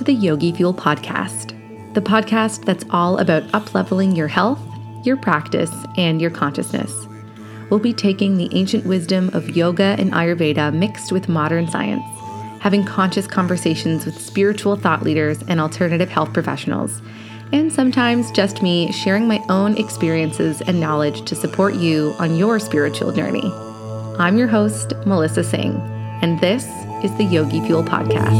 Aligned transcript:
To 0.00 0.04
the 0.04 0.14
Yogi 0.14 0.50
Fuel 0.52 0.72
Podcast, 0.72 1.52
the 1.92 2.00
podcast 2.00 2.64
that's 2.64 2.86
all 2.88 3.18
about 3.18 3.42
upleveling 3.48 4.16
your 4.16 4.28
health, 4.28 4.58
your 5.04 5.18
practice, 5.18 5.70
and 5.98 6.22
your 6.22 6.30
consciousness. 6.30 7.06
We'll 7.68 7.80
be 7.80 7.92
taking 7.92 8.38
the 8.38 8.48
ancient 8.52 8.86
wisdom 8.86 9.28
of 9.34 9.54
yoga 9.54 9.96
and 9.98 10.10
Ayurveda 10.12 10.72
mixed 10.72 11.12
with 11.12 11.28
modern 11.28 11.68
science, 11.68 12.02
having 12.60 12.82
conscious 12.82 13.26
conversations 13.26 14.06
with 14.06 14.18
spiritual 14.18 14.74
thought 14.74 15.02
leaders 15.02 15.42
and 15.48 15.60
alternative 15.60 16.08
health 16.08 16.32
professionals, 16.32 17.02
and 17.52 17.70
sometimes 17.70 18.30
just 18.30 18.62
me 18.62 18.90
sharing 18.92 19.28
my 19.28 19.44
own 19.50 19.76
experiences 19.76 20.62
and 20.62 20.80
knowledge 20.80 21.26
to 21.26 21.36
support 21.36 21.74
you 21.74 22.14
on 22.18 22.38
your 22.38 22.58
spiritual 22.58 23.12
journey. 23.12 23.52
I'm 24.18 24.38
your 24.38 24.48
host, 24.48 24.94
Melissa 25.04 25.44
Singh, 25.44 25.78
and 26.22 26.40
this 26.40 26.66
is 27.02 27.16
the 27.16 27.24
Yogi 27.24 27.60
Fuel 27.62 27.82
Podcast. 27.82 28.36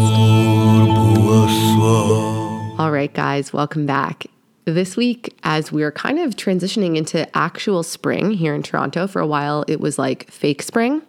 All 2.78 2.90
right, 2.90 3.12
guys, 3.14 3.54
welcome 3.54 3.86
back. 3.86 4.26
This 4.66 4.98
week, 4.98 5.34
as 5.44 5.72
we're 5.72 5.90
kind 5.90 6.18
of 6.18 6.36
transitioning 6.36 6.96
into 6.96 7.26
actual 7.34 7.82
spring 7.82 8.32
here 8.32 8.54
in 8.54 8.62
Toronto, 8.62 9.06
for 9.06 9.20
a 9.20 9.26
while 9.26 9.64
it 9.66 9.80
was 9.80 9.98
like 9.98 10.30
fake 10.30 10.60
spring, 10.60 11.00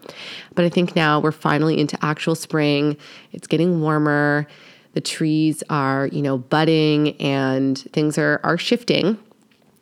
but 0.56 0.64
I 0.64 0.70
think 0.70 0.96
now 0.96 1.20
we're 1.20 1.34
finally 1.34 1.78
into 1.78 1.98
actual 2.02 2.36
spring. 2.36 2.96
It's 3.34 3.48
getting 3.48 3.82
warmer, 3.82 4.48
the 4.94 5.02
trees 5.02 5.62
are, 5.70 6.08
you 6.08 6.22
know, 6.22 6.38
budding, 6.38 7.20
and 7.20 7.78
things 7.92 8.18
are, 8.18 8.40
are 8.46 8.58
shifting. 8.58 9.18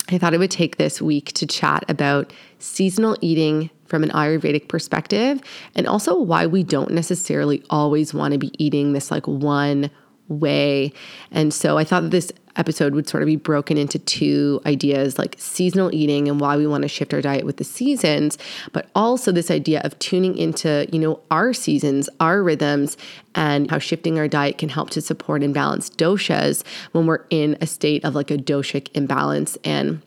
I 0.09 0.17
thought 0.17 0.33
I 0.33 0.37
would 0.37 0.49
take 0.49 0.77
this 0.77 1.03
week 1.03 1.33
to 1.33 1.45
chat 1.45 1.83
about 1.87 2.33
seasonal 2.57 3.15
eating 3.21 3.69
from 3.89 4.03
an 4.03 4.09
Ayurvedic 4.11 4.67
perspective, 4.67 5.41
and 5.75 5.87
also 5.87 6.17
why 6.17 6.45
we 6.45 6.63
don't 6.63 6.91
necessarily 6.91 7.63
always 7.69 8.13
want 8.13 8.31
to 8.33 8.37
be 8.37 8.51
eating 8.63 8.93
this 8.93 9.11
like 9.11 9.27
one 9.27 9.89
way. 10.27 10.93
And 11.31 11.53
so 11.53 11.77
I 11.77 11.83
thought 11.83 12.01
that 12.01 12.11
this 12.11 12.31
episode 12.55 12.93
would 12.93 13.07
sort 13.07 13.23
of 13.23 13.27
be 13.27 13.35
broken 13.35 13.77
into 13.77 13.97
two 13.99 14.61
ideas 14.65 15.17
like 15.17 15.35
seasonal 15.39 15.93
eating 15.93 16.27
and 16.27 16.39
why 16.39 16.57
we 16.57 16.67
want 16.67 16.81
to 16.81 16.87
shift 16.87 17.13
our 17.13 17.21
diet 17.21 17.45
with 17.45 17.57
the 17.57 17.63
seasons, 17.63 18.37
but 18.73 18.89
also 18.95 19.31
this 19.31 19.49
idea 19.49 19.81
of 19.83 19.97
tuning 19.99 20.37
into, 20.37 20.87
you 20.91 20.99
know, 20.99 21.19
our 21.31 21.53
seasons, 21.53 22.09
our 22.19 22.43
rhythms, 22.43 22.97
and 23.33 23.71
how 23.71 23.79
shifting 23.79 24.19
our 24.19 24.27
diet 24.27 24.57
can 24.57 24.69
help 24.69 24.89
to 24.89 25.01
support 25.01 25.41
and 25.41 25.53
balance 25.53 25.89
doshas 25.89 26.63
when 26.91 27.05
we're 27.05 27.25
in 27.29 27.57
a 27.61 27.67
state 27.67 28.03
of 28.03 28.13
like 28.13 28.29
a 28.29 28.37
doshic 28.37 28.89
imbalance. 28.93 29.57
And 29.63 30.01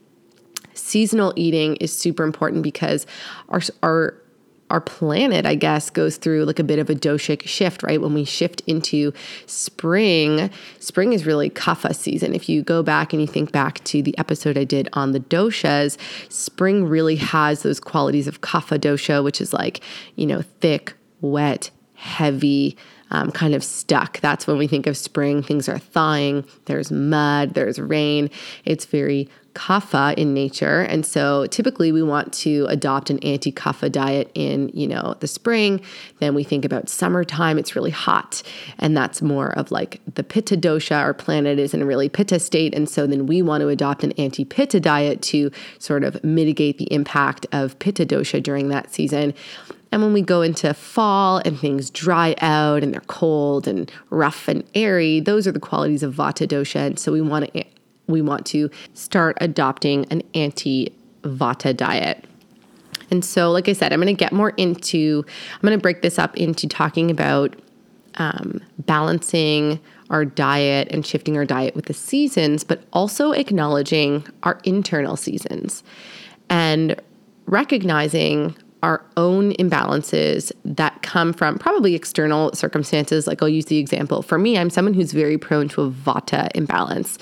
seasonal 0.82 1.32
eating 1.36 1.76
is 1.76 1.96
super 1.96 2.24
important 2.24 2.62
because 2.62 3.06
our 3.48 3.60
our 3.82 4.18
our 4.70 4.80
planet, 4.80 5.44
I 5.44 5.54
guess, 5.54 5.90
goes 5.90 6.16
through 6.16 6.46
like 6.46 6.58
a 6.58 6.64
bit 6.64 6.78
of 6.78 6.88
a 6.88 6.94
doshic 6.94 7.46
shift, 7.46 7.82
right? 7.82 8.00
When 8.00 8.14
we 8.14 8.24
shift 8.24 8.62
into 8.66 9.12
spring, 9.44 10.50
spring 10.78 11.12
is 11.12 11.26
really 11.26 11.50
kapha 11.50 11.94
season. 11.94 12.34
If 12.34 12.48
you 12.48 12.62
go 12.62 12.82
back 12.82 13.12
and 13.12 13.20
you 13.20 13.28
think 13.28 13.52
back 13.52 13.84
to 13.84 14.02
the 14.02 14.16
episode 14.16 14.56
I 14.56 14.64
did 14.64 14.88
on 14.94 15.12
the 15.12 15.20
doshas, 15.20 15.98
spring 16.32 16.86
really 16.86 17.16
has 17.16 17.62
those 17.62 17.80
qualities 17.80 18.26
of 18.26 18.40
kapha 18.40 18.78
dosha, 18.78 19.22
which 19.22 19.42
is 19.42 19.52
like, 19.52 19.80
you 20.16 20.24
know, 20.24 20.40
thick, 20.40 20.94
wet, 21.20 21.70
heavy, 21.92 22.78
um, 23.10 23.30
kind 23.30 23.54
of 23.54 23.62
stuck. 23.62 24.20
That's 24.20 24.46
when 24.46 24.56
we 24.56 24.66
think 24.66 24.86
of 24.86 24.96
spring. 24.96 25.42
Things 25.42 25.68
are 25.68 25.78
thawing, 25.78 26.46
there's 26.64 26.90
mud, 26.90 27.52
there's 27.52 27.78
rain. 27.78 28.30
It's 28.64 28.86
very 28.86 29.28
kapha 29.54 30.14
in 30.16 30.34
nature. 30.34 30.80
And 30.82 31.04
so 31.04 31.46
typically 31.46 31.92
we 31.92 32.02
want 32.02 32.32
to 32.34 32.66
adopt 32.68 33.10
an 33.10 33.18
anti-kapha 33.20 33.90
diet 33.92 34.30
in 34.34 34.70
you 34.74 34.86
know 34.86 35.14
the 35.20 35.26
spring. 35.26 35.80
Then 36.20 36.34
we 36.34 36.44
think 36.44 36.64
about 36.64 36.88
summertime. 36.88 37.58
It's 37.58 37.76
really 37.76 37.90
hot. 37.90 38.42
And 38.78 38.96
that's 38.96 39.22
more 39.22 39.50
of 39.58 39.70
like 39.70 40.00
the 40.14 40.24
pitta 40.24 40.56
dosha. 40.56 40.96
Our 40.96 41.14
planet 41.14 41.58
is 41.58 41.74
in 41.74 41.82
a 41.82 41.86
really 41.86 42.08
pitta 42.08 42.38
state. 42.38 42.74
And 42.74 42.88
so 42.88 43.06
then 43.06 43.26
we 43.26 43.42
want 43.42 43.60
to 43.62 43.68
adopt 43.68 44.04
an 44.04 44.12
anti-pitta 44.12 44.80
diet 44.80 45.22
to 45.22 45.50
sort 45.78 46.04
of 46.04 46.22
mitigate 46.24 46.78
the 46.78 46.92
impact 46.92 47.46
of 47.52 47.78
pitta 47.78 48.06
dosha 48.06 48.42
during 48.42 48.68
that 48.68 48.92
season. 48.92 49.34
And 49.92 50.00
when 50.00 50.14
we 50.14 50.22
go 50.22 50.40
into 50.40 50.72
fall 50.72 51.42
and 51.44 51.58
things 51.58 51.90
dry 51.90 52.34
out 52.40 52.82
and 52.82 52.94
they're 52.94 53.02
cold 53.02 53.68
and 53.68 53.92
rough 54.08 54.48
and 54.48 54.64
airy, 54.74 55.20
those 55.20 55.46
are 55.46 55.52
the 55.52 55.60
qualities 55.60 56.02
of 56.02 56.14
Vata 56.14 56.48
dosha. 56.48 56.86
And 56.86 56.98
so 56.98 57.12
we 57.12 57.20
want 57.20 57.52
to 57.52 57.64
we 58.06 58.22
want 58.22 58.46
to 58.46 58.70
start 58.94 59.36
adopting 59.40 60.06
an 60.10 60.22
anti 60.34 60.92
Vata 61.22 61.76
diet. 61.76 62.24
And 63.10 63.24
so, 63.24 63.50
like 63.50 63.68
I 63.68 63.74
said, 63.74 63.92
I'm 63.92 64.00
going 64.00 64.14
to 64.14 64.18
get 64.18 64.32
more 64.32 64.50
into, 64.56 65.24
I'm 65.54 65.60
going 65.60 65.78
to 65.78 65.82
break 65.82 66.02
this 66.02 66.18
up 66.18 66.36
into 66.36 66.66
talking 66.66 67.10
about 67.10 67.54
um, 68.16 68.60
balancing 68.78 69.80
our 70.10 70.24
diet 70.24 70.88
and 70.90 71.06
shifting 71.06 71.36
our 71.36 71.44
diet 71.44 71.74
with 71.74 71.86
the 71.86 71.94
seasons, 71.94 72.64
but 72.64 72.82
also 72.92 73.32
acknowledging 73.32 74.26
our 74.42 74.60
internal 74.64 75.16
seasons 75.16 75.82
and 76.50 77.00
recognizing 77.46 78.56
our 78.82 79.04
own 79.16 79.52
imbalances 79.52 80.50
that 80.64 81.02
come 81.02 81.32
from 81.32 81.56
probably 81.56 81.94
external 81.94 82.52
circumstances. 82.52 83.26
Like 83.26 83.40
I'll 83.40 83.48
use 83.48 83.66
the 83.66 83.78
example 83.78 84.22
for 84.22 84.38
me, 84.38 84.58
I'm 84.58 84.70
someone 84.70 84.94
who's 84.94 85.12
very 85.12 85.38
prone 85.38 85.68
to 85.70 85.82
a 85.82 85.90
vata 85.90 86.48
imbalance. 86.54 87.18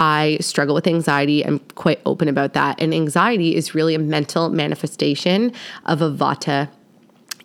I 0.00 0.38
struggle 0.40 0.74
with 0.74 0.86
anxiety. 0.86 1.44
I'm 1.44 1.58
quite 1.74 2.00
open 2.06 2.26
about 2.26 2.54
that. 2.54 2.80
And 2.80 2.94
anxiety 2.94 3.54
is 3.54 3.74
really 3.74 3.94
a 3.94 3.98
mental 3.98 4.48
manifestation 4.48 5.52
of 5.84 6.00
a 6.00 6.10
vata 6.10 6.70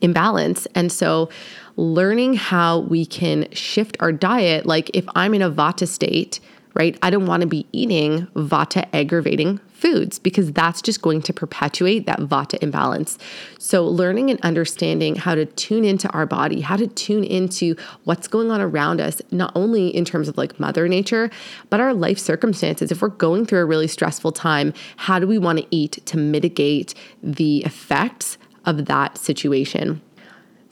imbalance. 0.02 0.66
And 0.74 0.92
so, 0.92 1.30
learning 1.78 2.36
how 2.36 2.80
we 2.80 3.06
can 3.06 3.52
shift 3.52 3.98
our 4.00 4.14
diet, 4.14 4.66
like 4.66 4.90
if 4.94 5.06
I'm 5.14 5.34
in 5.34 5.42
a 5.42 5.52
vata 5.52 5.86
state, 5.86 6.40
right, 6.74 6.98
I 7.02 7.10
don't 7.10 7.26
want 7.26 7.42
to 7.42 7.48
be 7.48 7.68
eating 7.74 8.28
vata 8.28 8.88
aggravating 8.94 9.60
foods 9.76 10.20
because 10.20 10.52
that's 10.54 10.82
just 10.82 11.02
going 11.02 11.22
to 11.22 11.34
perpetuate 11.34 12.06
that 12.06 12.20
vata 12.20 12.58
imbalance. 12.62 13.18
So, 13.60 13.86
learning 13.86 14.32
and 14.32 14.40
understanding 14.42 15.16
how 15.16 15.36
to 15.36 15.46
tune 15.46 15.84
into 15.84 16.10
our 16.10 16.26
body, 16.26 16.62
how 16.62 16.78
to 16.78 16.88
tune 16.88 17.24
into 17.24 17.76
what's 18.06 18.28
going 18.28 18.52
on 18.52 18.62
around 18.62 19.02
us, 19.02 19.22
not 19.32 19.52
only 19.56 19.88
in 19.88 20.06
terms 20.06 20.28
of 20.28 20.38
like 20.38 20.60
Mother 20.60 20.88
Nature, 20.88 21.30
but 21.70 21.80
our 21.80 21.94
life 21.94 22.20
circumstances. 22.20 22.92
If 22.92 23.02
we're 23.02 23.10
going 23.10 23.46
through 23.46 23.60
a 23.60 23.66
really 23.66 23.88
stressful 23.88 24.32
time, 24.32 24.74
how 24.98 25.20
do 25.20 25.28
we 25.28 25.38
want 25.38 25.60
to 25.60 25.68
eat 25.72 26.04
to 26.06 26.18
mitigate 26.18 26.94
the 27.22 27.64
effects 27.66 28.38
of 28.66 28.86
that 28.86 29.18
situation? 29.18 30.02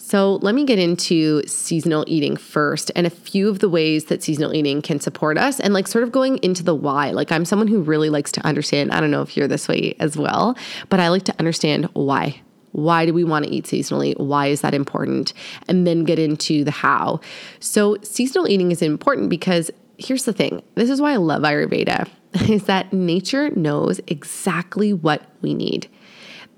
So, 0.06 0.36
let 0.42 0.54
me 0.54 0.66
get 0.66 0.80
into 0.80 1.42
seasonal 1.48 2.04
eating 2.08 2.36
first 2.36 2.92
and 2.94 3.08
a 3.08 3.10
few 3.10 3.48
of 3.48 3.60
the 3.60 3.70
ways 3.70 4.06
that 4.06 4.22
seasonal 4.22 4.54
eating 4.54 4.82
can 4.82 5.00
support 5.00 5.38
us 5.38 5.62
and 5.62 5.74
like 5.74 5.88
sort 5.88 6.04
of 6.04 6.12
going 6.12 6.40
into 6.40 6.62
the 6.62 6.76
why. 6.76 7.12
Like, 7.12 7.32
I'm 7.32 7.46
someone 7.46 7.70
who 7.70 7.82
really 7.82 8.10
likes 8.10 8.30
to 8.34 8.46
understand. 8.46 8.92
I 8.92 9.00
don't 9.00 9.12
know 9.12 9.22
if 9.22 9.38
you're 9.38 9.48
this 9.48 9.70
way 9.70 9.96
as 10.02 10.18
well, 10.18 10.58
but 10.90 11.00
I 11.00 11.08
like 11.08 11.24
to 11.24 11.36
understand 11.40 11.86
why. 11.94 12.42
Why 12.74 13.06
do 13.06 13.14
we 13.14 13.24
want 13.24 13.46
to 13.46 13.52
eat 13.52 13.64
seasonally? 13.64 14.14
Why 14.20 14.48
is 14.48 14.60
that 14.60 14.74
important? 14.74 15.32
And 15.70 15.88
then 15.88 16.04
get 16.04 16.20
into 16.20 16.66
the 16.66 16.72
how. 16.72 17.22
So, 17.62 17.96
seasonal 18.02 18.50
eating 18.50 18.74
is 18.74 18.82
important 18.82 19.30
because 19.30 19.72
here's 19.98 20.26
the 20.26 20.34
thing 20.34 20.62
this 20.76 20.90
is 20.90 21.00
why 21.00 21.14
I 21.14 21.16
love 21.16 21.44
Ayurveda 21.44 22.10
is 22.50 22.66
that 22.66 22.92
nature 22.92 23.52
knows 23.52 24.02
exactly 24.08 24.92
what 24.92 25.22
we 25.42 25.54
need. 25.54 25.88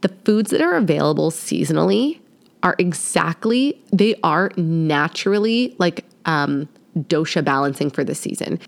The 0.02 0.10
foods 0.26 0.50
that 0.50 0.62
are 0.62 0.76
available 0.76 1.30
seasonally 1.30 2.22
are 2.66 2.76
exactly, 2.80 3.80
they 3.94 4.16
are 4.24 4.52
naturally 4.58 5.76
like 5.78 6.04
um, 6.26 6.68
dosha 6.98 7.46
balancing 7.46 7.92
for 7.92 8.04
the 8.04 8.16
season. 8.16 8.60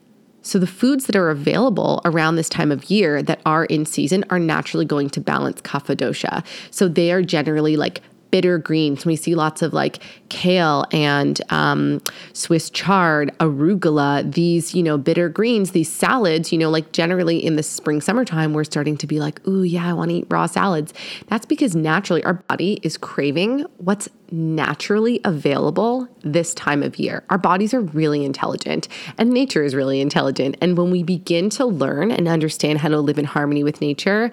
So, 0.44 0.60
the 0.60 0.68
foods 0.68 1.08
that 1.08 1.16
are 1.18 1.30
available 1.30 2.00
around 2.06 2.38
this 2.38 2.48
time 2.48 2.72
of 2.72 2.90
year 2.90 3.22
that 3.22 3.42
are 3.46 3.66
in 3.66 3.86
season 3.86 4.24
are 4.30 4.40
naturally 4.40 4.86
going 4.86 5.10
to 5.10 5.20
balance 5.20 5.60
kapha 5.62 5.96
dosha. 5.96 6.46
So, 6.72 6.88
they 6.88 7.12
are 7.12 7.22
generally 7.22 7.76
like 7.76 8.02
bitter 8.38 8.60
greens. 8.60 9.04
We 9.04 9.16
see 9.16 9.34
lots 9.34 9.64
of 9.64 9.74
like 9.74 9.98
kale 10.30 10.86
and 10.92 11.42
um, 11.50 12.00
Swiss 12.34 12.70
chard, 12.70 13.36
arugula, 13.40 14.32
these, 14.32 14.76
you 14.76 14.84
know, 14.84 14.96
bitter 14.96 15.28
greens, 15.28 15.72
these 15.72 15.92
salads, 15.92 16.52
you 16.52 16.60
know, 16.60 16.70
like 16.70 16.92
generally 16.92 17.44
in 17.44 17.56
the 17.56 17.64
spring, 17.64 18.00
summertime, 18.00 18.54
we're 18.54 18.64
starting 18.64 18.96
to 18.98 19.08
be 19.08 19.20
like, 19.20 19.42
ooh, 19.48 19.64
yeah, 19.64 19.90
I 19.90 19.94
want 19.94 20.12
to 20.12 20.18
eat 20.18 20.28
raw 20.30 20.46
salads. 20.46 20.94
That's 21.30 21.48
because 21.48 21.76
naturally 21.76 22.24
our 22.26 22.36
body 22.36 22.80
is 22.84 22.96
craving 22.96 23.66
what's 23.78 24.08
naturally 24.30 25.20
available 25.24 26.08
this 26.22 26.54
time 26.54 26.84
of 26.84 27.00
year. 27.00 27.24
Our 27.32 27.40
bodies 27.40 27.74
are 27.74 27.82
really 27.82 28.24
intelligent 28.24 28.88
and 29.18 29.32
nature 29.32 29.64
is 29.64 29.74
really 29.74 30.00
intelligent. 30.00 30.58
And 30.62 30.78
when 30.78 30.92
we 30.92 31.02
begin 31.02 31.50
to 31.52 31.66
learn 31.66 32.12
and 32.12 32.28
understand 32.28 32.78
how 32.78 32.90
to 32.90 33.00
live 33.00 33.18
in 33.18 33.26
harmony 33.26 33.64
with 33.64 33.82
nature, 33.82 34.30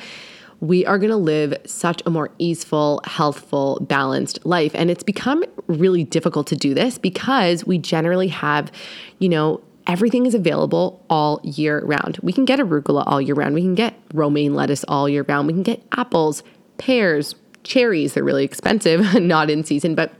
we 0.61 0.85
are 0.87 0.99
going 0.99 1.11
to 1.11 1.17
live 1.17 1.55
such 1.67 2.03
a 2.07 2.11
more 2.11 2.31
easeful, 2.39 3.01
healthful, 3.05 3.79
balanced 3.83 4.45
life. 4.45 4.73
And 4.75 4.91
it's 4.91 5.03
become 5.03 5.45
really 5.67 6.05
difficult 6.05 6.47
to 6.49 6.57
do 6.57 6.75
this 6.75 6.99
because 6.99 7.65
we 7.65 7.79
generally 7.79 8.29
have, 8.29 8.71
you 9.19 9.29
know, 9.29 9.61
everything 9.87 10.27
is 10.27 10.35
available 10.35 11.05
all 11.11 11.41
year 11.43 11.85
round. 11.85 12.19
We 12.23 12.33
can 12.33 12.45
get 12.45 12.59
arugula 12.59 13.05
all 13.07 13.21
year 13.21 13.35
round. 13.35 13.55
We 13.55 13.63
can 13.63 13.75
get 13.75 13.95
romaine 14.13 14.55
lettuce 14.55 14.85
all 14.89 15.09
year 15.09 15.25
round. 15.29 15.47
We 15.47 15.53
can 15.53 15.63
get 15.63 15.83
apples, 15.93 16.43
pears, 16.79 17.35
cherries. 17.65 18.15
They're 18.15 18.25
really 18.25 18.45
expensive, 18.45 19.15
not 19.21 19.51
in 19.51 19.65
season, 19.65 19.95
but 19.95 20.13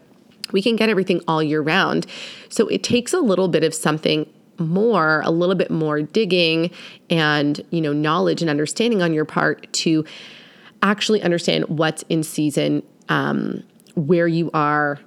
we 0.53 0.63
can 0.63 0.77
get 0.77 0.89
everything 0.89 1.21
all 1.27 1.43
year 1.43 1.63
round. 1.63 2.07
So 2.49 2.69
it 2.69 2.83
takes 2.83 3.13
a 3.13 3.21
little 3.21 3.49
bit 3.49 3.65
of 3.65 3.75
something 3.75 4.27
more, 4.59 5.23
a 5.25 5.31
little 5.31 5.55
bit 5.55 5.71
more 5.71 6.03
digging 6.03 6.71
and, 7.11 7.65
you 7.71 7.81
know, 7.81 7.93
knowledge 7.93 8.41
and 8.41 8.51
understanding 8.51 9.03
on 9.03 9.13
your 9.13 9.25
part 9.25 9.73
to 9.73 10.05
actually 10.83 11.23
understand 11.23 11.65
what's 11.69 12.03
in 12.09 12.23
season, 12.23 12.83
um, 13.09 13.63
where 13.95 14.27
you 14.27 14.51
are, 14.53 15.01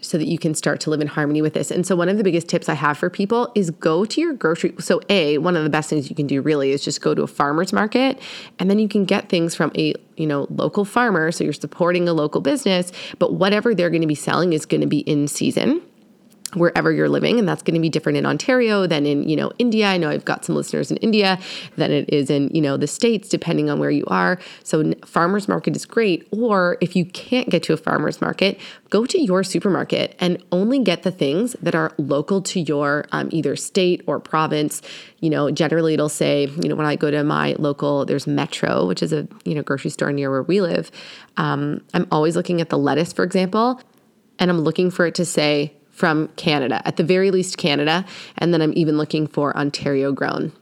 so 0.00 0.16
that 0.16 0.28
you 0.28 0.38
can 0.38 0.54
start 0.54 0.78
to 0.78 0.90
live 0.90 1.00
in 1.00 1.08
harmony 1.08 1.42
with 1.42 1.54
this. 1.54 1.72
And 1.72 1.84
so 1.84 1.96
one 1.96 2.08
of 2.08 2.18
the 2.18 2.24
biggest 2.24 2.48
tips 2.48 2.68
I 2.68 2.74
have 2.74 2.96
for 2.96 3.10
people 3.10 3.50
is 3.56 3.70
go 3.70 4.04
to 4.04 4.20
your 4.20 4.32
grocery. 4.32 4.72
So 4.78 5.00
a, 5.08 5.38
one 5.38 5.56
of 5.56 5.64
the 5.64 5.70
best 5.70 5.90
things 5.90 6.08
you 6.08 6.14
can 6.14 6.28
do 6.28 6.40
really 6.40 6.70
is 6.70 6.84
just 6.84 7.00
go 7.00 7.16
to 7.16 7.22
a 7.22 7.26
farmer's 7.26 7.72
market 7.72 8.20
and 8.60 8.70
then 8.70 8.78
you 8.78 8.86
can 8.86 9.04
get 9.04 9.28
things 9.28 9.56
from 9.56 9.72
a, 9.76 9.94
you 10.16 10.26
know, 10.26 10.46
local 10.50 10.84
farmer, 10.84 11.32
so 11.32 11.42
you're 11.42 11.52
supporting 11.52 12.08
a 12.08 12.12
local 12.12 12.40
business, 12.40 12.92
but 13.18 13.34
whatever 13.34 13.74
they're 13.74 13.90
going 13.90 14.02
to 14.02 14.06
be 14.06 14.14
selling 14.14 14.52
is 14.52 14.66
going 14.66 14.82
to 14.82 14.86
be 14.86 15.00
in 15.00 15.26
season 15.26 15.82
wherever 16.54 16.90
you're 16.90 17.08
living 17.08 17.38
and 17.38 17.46
that's 17.46 17.62
going 17.62 17.74
to 17.74 17.80
be 17.80 17.90
different 17.90 18.16
in 18.16 18.24
Ontario 18.24 18.86
than 18.86 19.04
in 19.04 19.28
you 19.28 19.36
know 19.36 19.50
India. 19.58 19.86
I 19.86 19.98
know 19.98 20.08
I've 20.08 20.24
got 20.24 20.44
some 20.44 20.54
listeners 20.54 20.90
in 20.90 20.96
India 20.98 21.38
than 21.76 21.90
it 21.90 22.08
is 22.12 22.30
in 22.30 22.48
you 22.54 22.62
know 22.62 22.76
the 22.76 22.86
states 22.86 23.28
depending 23.28 23.68
on 23.68 23.78
where 23.78 23.90
you 23.90 24.04
are. 24.06 24.38
So 24.64 24.94
farmers 25.04 25.46
market 25.46 25.76
is 25.76 25.84
great 25.84 26.26
or 26.30 26.78
if 26.80 26.96
you 26.96 27.04
can't 27.04 27.50
get 27.50 27.62
to 27.64 27.74
a 27.74 27.76
farmers 27.76 28.20
market 28.20 28.58
go 28.88 29.04
to 29.04 29.20
your 29.20 29.44
supermarket 29.44 30.16
and 30.18 30.42
only 30.50 30.78
get 30.82 31.02
the 31.02 31.10
things 31.10 31.54
that 31.60 31.74
are 31.74 31.92
local 31.98 32.40
to 32.40 32.60
your 32.60 33.04
um, 33.12 33.28
either 33.30 33.54
state 33.54 34.02
or 34.06 34.18
province. 34.18 34.80
You 35.20 35.28
know 35.28 35.50
generally 35.50 35.94
it'll 35.94 36.08
say 36.08 36.46
you 36.62 36.68
know 36.68 36.76
when 36.76 36.86
I 36.86 36.96
go 36.96 37.10
to 37.10 37.22
my 37.24 37.56
local 37.58 38.06
there's 38.06 38.26
Metro 38.26 38.86
which 38.86 39.02
is 39.02 39.12
a 39.12 39.28
you 39.44 39.54
know 39.54 39.62
grocery 39.62 39.90
store 39.90 40.12
near 40.12 40.30
where 40.30 40.42
we 40.42 40.62
live. 40.62 40.90
Um, 41.36 41.82
I'm 41.92 42.06
always 42.10 42.36
looking 42.36 42.62
at 42.62 42.70
the 42.70 42.78
lettuce 42.78 43.12
for 43.12 43.22
example 43.22 43.80
and 44.38 44.50
I'm 44.50 44.60
looking 44.60 44.90
for 44.90 45.04
it 45.04 45.14
to 45.16 45.24
say 45.24 45.74
from 45.98 46.28
Canada, 46.36 46.80
at 46.84 46.96
the 46.96 47.02
very 47.02 47.32
least, 47.32 47.58
Canada. 47.58 48.04
And 48.36 48.54
then 48.54 48.62
I'm 48.62 48.72
even 48.76 48.96
looking 48.96 49.26
for 49.26 49.56
Ontario 49.56 50.12
grown. 50.12 50.52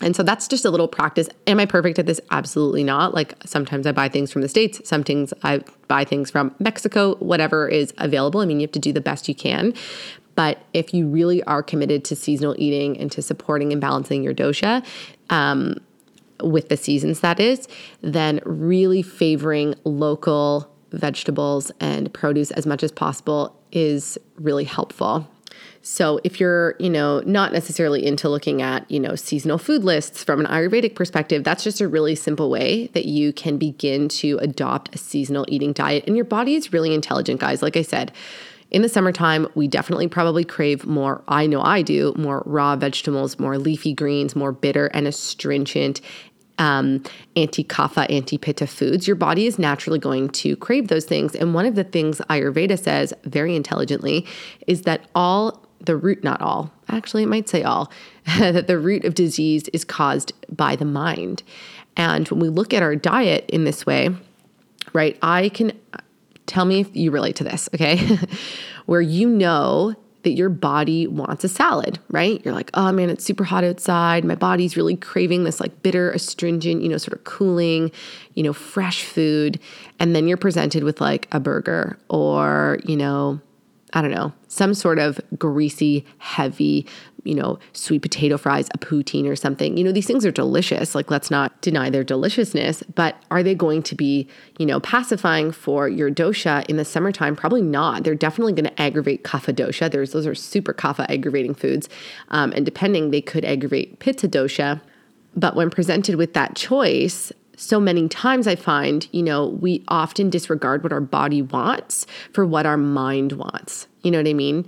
And 0.00 0.14
so 0.14 0.22
that's 0.22 0.46
just 0.46 0.64
a 0.64 0.70
little 0.70 0.88
practice. 0.88 1.28
Am 1.46 1.58
I 1.58 1.66
perfect 1.66 1.98
at 1.98 2.06
this? 2.06 2.20
Absolutely 2.30 2.84
not. 2.84 3.12
Like 3.12 3.34
sometimes 3.44 3.86
I 3.86 3.92
buy 3.92 4.08
things 4.08 4.32
from 4.32 4.42
the 4.42 4.48
States, 4.48 4.80
some 4.88 5.02
things 5.02 5.34
I 5.42 5.62
buy 5.88 6.04
things 6.04 6.30
from 6.30 6.54
Mexico, 6.58 7.16
whatever 7.16 7.68
is 7.68 7.92
available. 7.98 8.40
I 8.40 8.46
mean, 8.46 8.60
you 8.60 8.64
have 8.64 8.72
to 8.72 8.78
do 8.78 8.92
the 8.92 9.00
best 9.00 9.28
you 9.28 9.34
can. 9.34 9.74
But 10.34 10.64
if 10.72 10.94
you 10.94 11.08
really 11.08 11.42
are 11.44 11.62
committed 11.62 12.04
to 12.06 12.16
seasonal 12.16 12.54
eating 12.56 12.98
and 12.98 13.12
to 13.12 13.20
supporting 13.20 13.70
and 13.72 13.80
balancing 13.80 14.22
your 14.22 14.34
dosha, 14.34 14.84
um, 15.28 15.76
with 16.42 16.68
the 16.68 16.76
seasons, 16.76 17.20
that 17.20 17.38
is, 17.38 17.68
then 18.00 18.40
really 18.44 19.02
favoring 19.02 19.74
local 19.84 20.68
vegetables 20.90 21.70
and 21.80 22.12
produce 22.12 22.50
as 22.52 22.66
much 22.66 22.82
as 22.82 22.90
possible 22.90 23.56
is 23.72 24.18
really 24.36 24.64
helpful. 24.64 25.28
So 25.84 26.20
if 26.22 26.38
you're, 26.38 26.76
you 26.78 26.88
know, 26.88 27.20
not 27.26 27.52
necessarily 27.52 28.06
into 28.06 28.28
looking 28.28 28.62
at, 28.62 28.88
you 28.88 29.00
know, 29.00 29.16
seasonal 29.16 29.58
food 29.58 29.82
lists 29.82 30.22
from 30.22 30.38
an 30.38 30.46
Ayurvedic 30.46 30.94
perspective, 30.94 31.42
that's 31.42 31.64
just 31.64 31.80
a 31.80 31.88
really 31.88 32.14
simple 32.14 32.50
way 32.50 32.86
that 32.88 33.06
you 33.06 33.32
can 33.32 33.58
begin 33.58 34.08
to 34.08 34.38
adopt 34.38 34.94
a 34.94 34.98
seasonal 34.98 35.44
eating 35.48 35.72
diet. 35.72 36.04
And 36.06 36.14
your 36.14 36.24
body 36.24 36.54
is 36.54 36.72
really 36.72 36.94
intelligent, 36.94 37.40
guys. 37.40 37.62
Like 37.62 37.76
I 37.76 37.82
said, 37.82 38.12
in 38.70 38.82
the 38.82 38.88
summertime, 38.88 39.48
we 39.54 39.68
definitely 39.68 40.08
probably 40.08 40.44
crave 40.44 40.86
more, 40.86 41.22
I 41.28 41.46
know 41.46 41.60
I 41.60 41.82
do, 41.82 42.14
more 42.16 42.42
raw 42.46 42.74
vegetables, 42.76 43.38
more 43.38 43.58
leafy 43.58 43.92
greens, 43.92 44.34
more 44.34 44.52
bitter 44.52 44.86
and 44.86 45.06
astringent 45.06 46.00
um, 46.58 47.02
anti 47.36 47.64
kapha, 47.64 48.10
anti 48.10 48.38
pitta 48.38 48.66
foods, 48.66 49.06
your 49.06 49.16
body 49.16 49.46
is 49.46 49.58
naturally 49.58 49.98
going 49.98 50.28
to 50.30 50.56
crave 50.56 50.88
those 50.88 51.04
things. 51.04 51.34
And 51.34 51.54
one 51.54 51.66
of 51.66 51.74
the 51.74 51.84
things 51.84 52.18
Ayurveda 52.30 52.78
says 52.78 53.14
very 53.24 53.56
intelligently 53.56 54.26
is 54.66 54.82
that 54.82 55.08
all 55.14 55.66
the 55.80 55.96
root, 55.96 56.22
not 56.22 56.40
all, 56.40 56.70
actually, 56.88 57.24
it 57.24 57.28
might 57.28 57.48
say 57.48 57.62
all, 57.62 57.90
that 58.38 58.66
the 58.66 58.78
root 58.78 59.04
of 59.04 59.14
disease 59.14 59.68
is 59.68 59.84
caused 59.84 60.32
by 60.54 60.76
the 60.76 60.84
mind. 60.84 61.42
And 61.96 62.28
when 62.28 62.40
we 62.40 62.48
look 62.48 62.72
at 62.72 62.82
our 62.82 62.96
diet 62.96 63.44
in 63.48 63.64
this 63.64 63.84
way, 63.84 64.10
right, 64.92 65.18
I 65.22 65.48
can 65.50 65.72
tell 66.46 66.64
me 66.64 66.80
if 66.80 66.94
you 66.94 67.10
relate 67.10 67.36
to 67.36 67.44
this, 67.44 67.68
okay? 67.74 68.18
Where 68.86 69.00
you 69.00 69.28
know 69.28 69.94
that 70.22 70.30
your 70.30 70.48
body 70.48 71.06
wants 71.06 71.44
a 71.44 71.48
salad, 71.48 71.98
right? 72.08 72.40
You're 72.44 72.54
like, 72.54 72.70
oh 72.74 72.92
man, 72.92 73.10
it's 73.10 73.24
super 73.24 73.44
hot 73.44 73.64
outside. 73.64 74.24
My 74.24 74.34
body's 74.34 74.76
really 74.76 74.96
craving 74.96 75.44
this 75.44 75.60
like 75.60 75.82
bitter, 75.82 76.10
astringent, 76.12 76.82
you 76.82 76.88
know, 76.88 76.98
sort 76.98 77.18
of 77.18 77.24
cooling, 77.24 77.90
you 78.34 78.42
know, 78.42 78.52
fresh 78.52 79.04
food. 79.04 79.58
And 79.98 80.14
then 80.14 80.28
you're 80.28 80.36
presented 80.36 80.84
with 80.84 81.00
like 81.00 81.28
a 81.32 81.40
burger 81.40 81.98
or, 82.08 82.78
you 82.84 82.96
know, 82.96 83.40
I 83.94 84.00
don't 84.00 84.10
know, 84.10 84.32
some 84.48 84.74
sort 84.74 84.98
of 84.98 85.20
greasy, 85.38 86.06
heavy, 86.18 86.86
you 87.24 87.34
know, 87.34 87.58
sweet 87.72 88.02
potato 88.02 88.36
fries, 88.36 88.68
a 88.74 88.78
poutine 88.78 89.28
or 89.28 89.36
something. 89.36 89.76
You 89.76 89.84
know, 89.84 89.92
these 89.92 90.06
things 90.06 90.26
are 90.26 90.30
delicious. 90.30 90.94
Like, 90.94 91.10
let's 91.10 91.30
not 91.30 91.60
deny 91.60 91.90
their 91.90 92.04
deliciousness, 92.04 92.82
but 92.94 93.16
are 93.30 93.42
they 93.42 93.54
going 93.54 93.82
to 93.84 93.94
be, 93.94 94.28
you 94.58 94.66
know, 94.66 94.80
pacifying 94.80 95.52
for 95.52 95.88
your 95.88 96.10
dosha 96.10 96.64
in 96.68 96.76
the 96.76 96.84
summertime? 96.84 97.36
Probably 97.36 97.62
not. 97.62 98.04
They're 98.04 98.14
definitely 98.14 98.52
going 98.52 98.64
to 98.64 98.82
aggravate 98.82 99.24
kapha 99.24 99.54
dosha. 99.54 99.90
There's 99.90 100.12
those 100.12 100.26
are 100.26 100.34
super 100.34 100.72
kapha 100.72 101.06
aggravating 101.08 101.54
foods, 101.54 101.88
um, 102.28 102.52
and 102.52 102.64
depending, 102.64 103.10
they 103.10 103.22
could 103.22 103.44
aggravate 103.44 103.98
pitta 103.98 104.28
dosha. 104.28 104.80
But 105.34 105.56
when 105.56 105.70
presented 105.70 106.16
with 106.16 106.34
that 106.34 106.56
choice, 106.56 107.32
so 107.56 107.78
many 107.78 108.08
times 108.08 108.46
I 108.46 108.56
find, 108.56 109.06
you 109.12 109.22
know, 109.22 109.46
we 109.46 109.84
often 109.88 110.30
disregard 110.30 110.82
what 110.82 110.92
our 110.92 111.00
body 111.00 111.42
wants 111.42 112.06
for 112.32 112.44
what 112.44 112.66
our 112.66 112.76
mind 112.76 113.32
wants. 113.32 113.86
You 114.02 114.10
know 114.10 114.18
what 114.18 114.28
I 114.28 114.34
mean? 114.34 114.66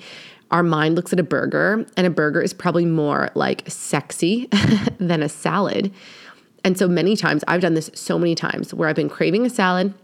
Our 0.51 0.63
mind 0.63 0.95
looks 0.95 1.13
at 1.13 1.19
a 1.19 1.25
burger, 1.25 1.85
and 1.97 2.07
a 2.07 2.11
burger 2.11 2.41
is 2.41 2.53
probably 2.53 2.85
more 2.85 3.31
like 3.35 3.69
sexy 3.69 4.49
than 4.99 5.23
a 5.23 5.29
salad. 5.29 5.93
And 6.63 6.79
so 6.79 6.89
many 6.89 7.17
times, 7.17 7.45
I've 7.49 7.61
done 7.61 7.75
this 7.75 7.91
so 7.95 8.19
many 8.19 8.35
times 8.35 8.73
where 8.73 8.89
I've 8.89 8.97
been 8.97 9.11
craving 9.11 9.45
a 9.47 9.51
salad 9.51 9.95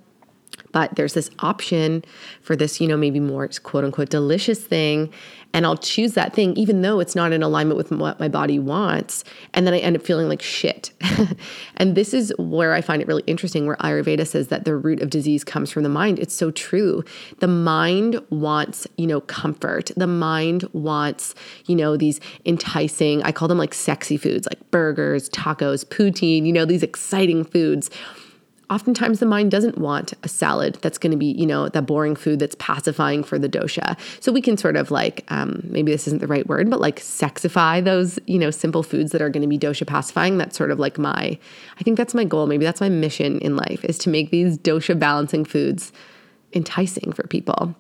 but 0.73 0.95
there's 0.97 1.15
this 1.15 1.31
option 1.41 2.05
for 2.43 2.57
this, 2.57 2.81
you 2.81 2.89
know, 2.89 2.97
maybe 2.97 3.21
more 3.21 3.49
quote 3.63 3.85
unquote 3.85 4.11
delicious 4.11 4.63
thing. 4.63 5.13
And 5.53 5.67
I'll 5.67 5.77
choose 5.77 6.15
that 6.15 6.33
thing, 6.33 6.57
even 6.57 6.83
though 6.83 7.01
it's 7.01 7.17
not 7.17 7.33
in 7.33 7.43
alignment 7.43 7.77
with 7.77 7.91
what 7.91 8.21
my 8.21 8.29
body 8.29 8.59
wants. 8.59 9.25
And 9.53 9.67
then 9.67 9.75
I 9.75 9.79
end 9.79 9.97
up 9.97 10.03
feeling 10.03 10.29
like 10.29 10.43
shit. 10.43 10.93
and 11.77 11.95
this 11.97 12.15
is 12.15 12.33
where 12.39 12.73
I 12.73 12.81
find 12.81 13.03
it 13.03 13.09
really 13.09 13.25
interesting, 13.27 13.67
where 13.67 13.77
Ayurveda 13.77 14.27
says 14.27 14.49
that 14.49 14.65
the 14.65 14.77
root 14.77 15.03
of 15.03 15.11
disease 15.11 15.43
comes 15.43 15.71
from 15.71 15.83
the 15.83 15.89
mind. 15.89 16.19
It's 16.19 16.35
so 16.35 16.51
true. 16.51 17.05
The 17.41 17.49
mind 17.49 18.21
wants, 18.31 18.87
you 18.97 19.07
know, 19.07 19.21
comfort. 19.23 19.91
The 19.97 20.07
mind 20.07 20.69
wants, 20.73 21.35
you 21.67 21.75
know, 21.75 21.97
these 21.97 22.21
enticing, 22.47 23.23
I 23.25 23.33
call 23.33 23.49
them 23.49 23.59
like 23.59 23.75
sexy 23.75 24.17
foods, 24.17 24.47
like 24.47 24.71
burgers, 24.71 25.29
tacos, 25.31 25.85
poutine, 25.85 26.47
you 26.47 26.53
know, 26.53 26.65
these 26.65 26.83
exciting 26.83 27.45
foods 27.45 27.91
oftentimes 28.71 29.19
the 29.19 29.27
mind 29.27 29.51
doesn't 29.51 29.77
want 29.77 30.15
a 30.23 30.29
salad 30.29 30.79
that's 30.81 30.97
going 30.97 31.11
to 31.11 31.17
be, 31.17 31.27
you 31.27 31.47
know, 31.47 31.69
that 31.69 31.83
boring 31.83 32.15
food 32.15 32.39
that's 32.39 32.55
pacifying 32.59 33.25
for 33.25 33.39
the 33.39 33.49
dosha. 33.49 33.99
So 34.21 34.33
we 34.33 34.41
can 34.41 34.57
sort 34.57 34.77
of 34.77 34.91
like, 34.91 35.25
um, 35.29 35.63
maybe 35.65 35.91
this 35.91 36.07
isn't 36.07 36.21
the 36.21 36.29
right 36.29 36.47
word, 36.47 36.71
but 36.71 36.81
like 36.81 37.01
sexify 37.01 37.85
those, 37.85 38.19
you 38.27 38.39
know, 38.39 38.51
simple 38.51 38.83
foods 38.83 39.13
that 39.13 39.21
are 39.21 39.29
going 39.29 39.43
to 39.43 39.49
be 39.49 39.59
dosha 39.59 39.87
pacifying. 39.87 40.39
That's 40.39 40.57
sort 40.57 40.71
of 40.71 40.79
like 40.79 40.99
my, 40.99 41.39
I 41.79 41.83
think 41.83 41.97
that's 41.97 42.15
my 42.15 42.25
goal. 42.25 42.47
Maybe 42.47 42.65
that's 42.65 42.81
my 42.81 42.89
mission 42.89 43.39
in 43.41 43.57
life 43.57 43.85
is 43.85 43.99
to 43.99 44.11
make 44.11 44.31
these 44.31 44.57
dosha 44.57 44.99
balancing 44.99 45.45
foods 45.45 45.93
enticing 46.53 47.13
for 47.13 47.27
people. 47.27 47.75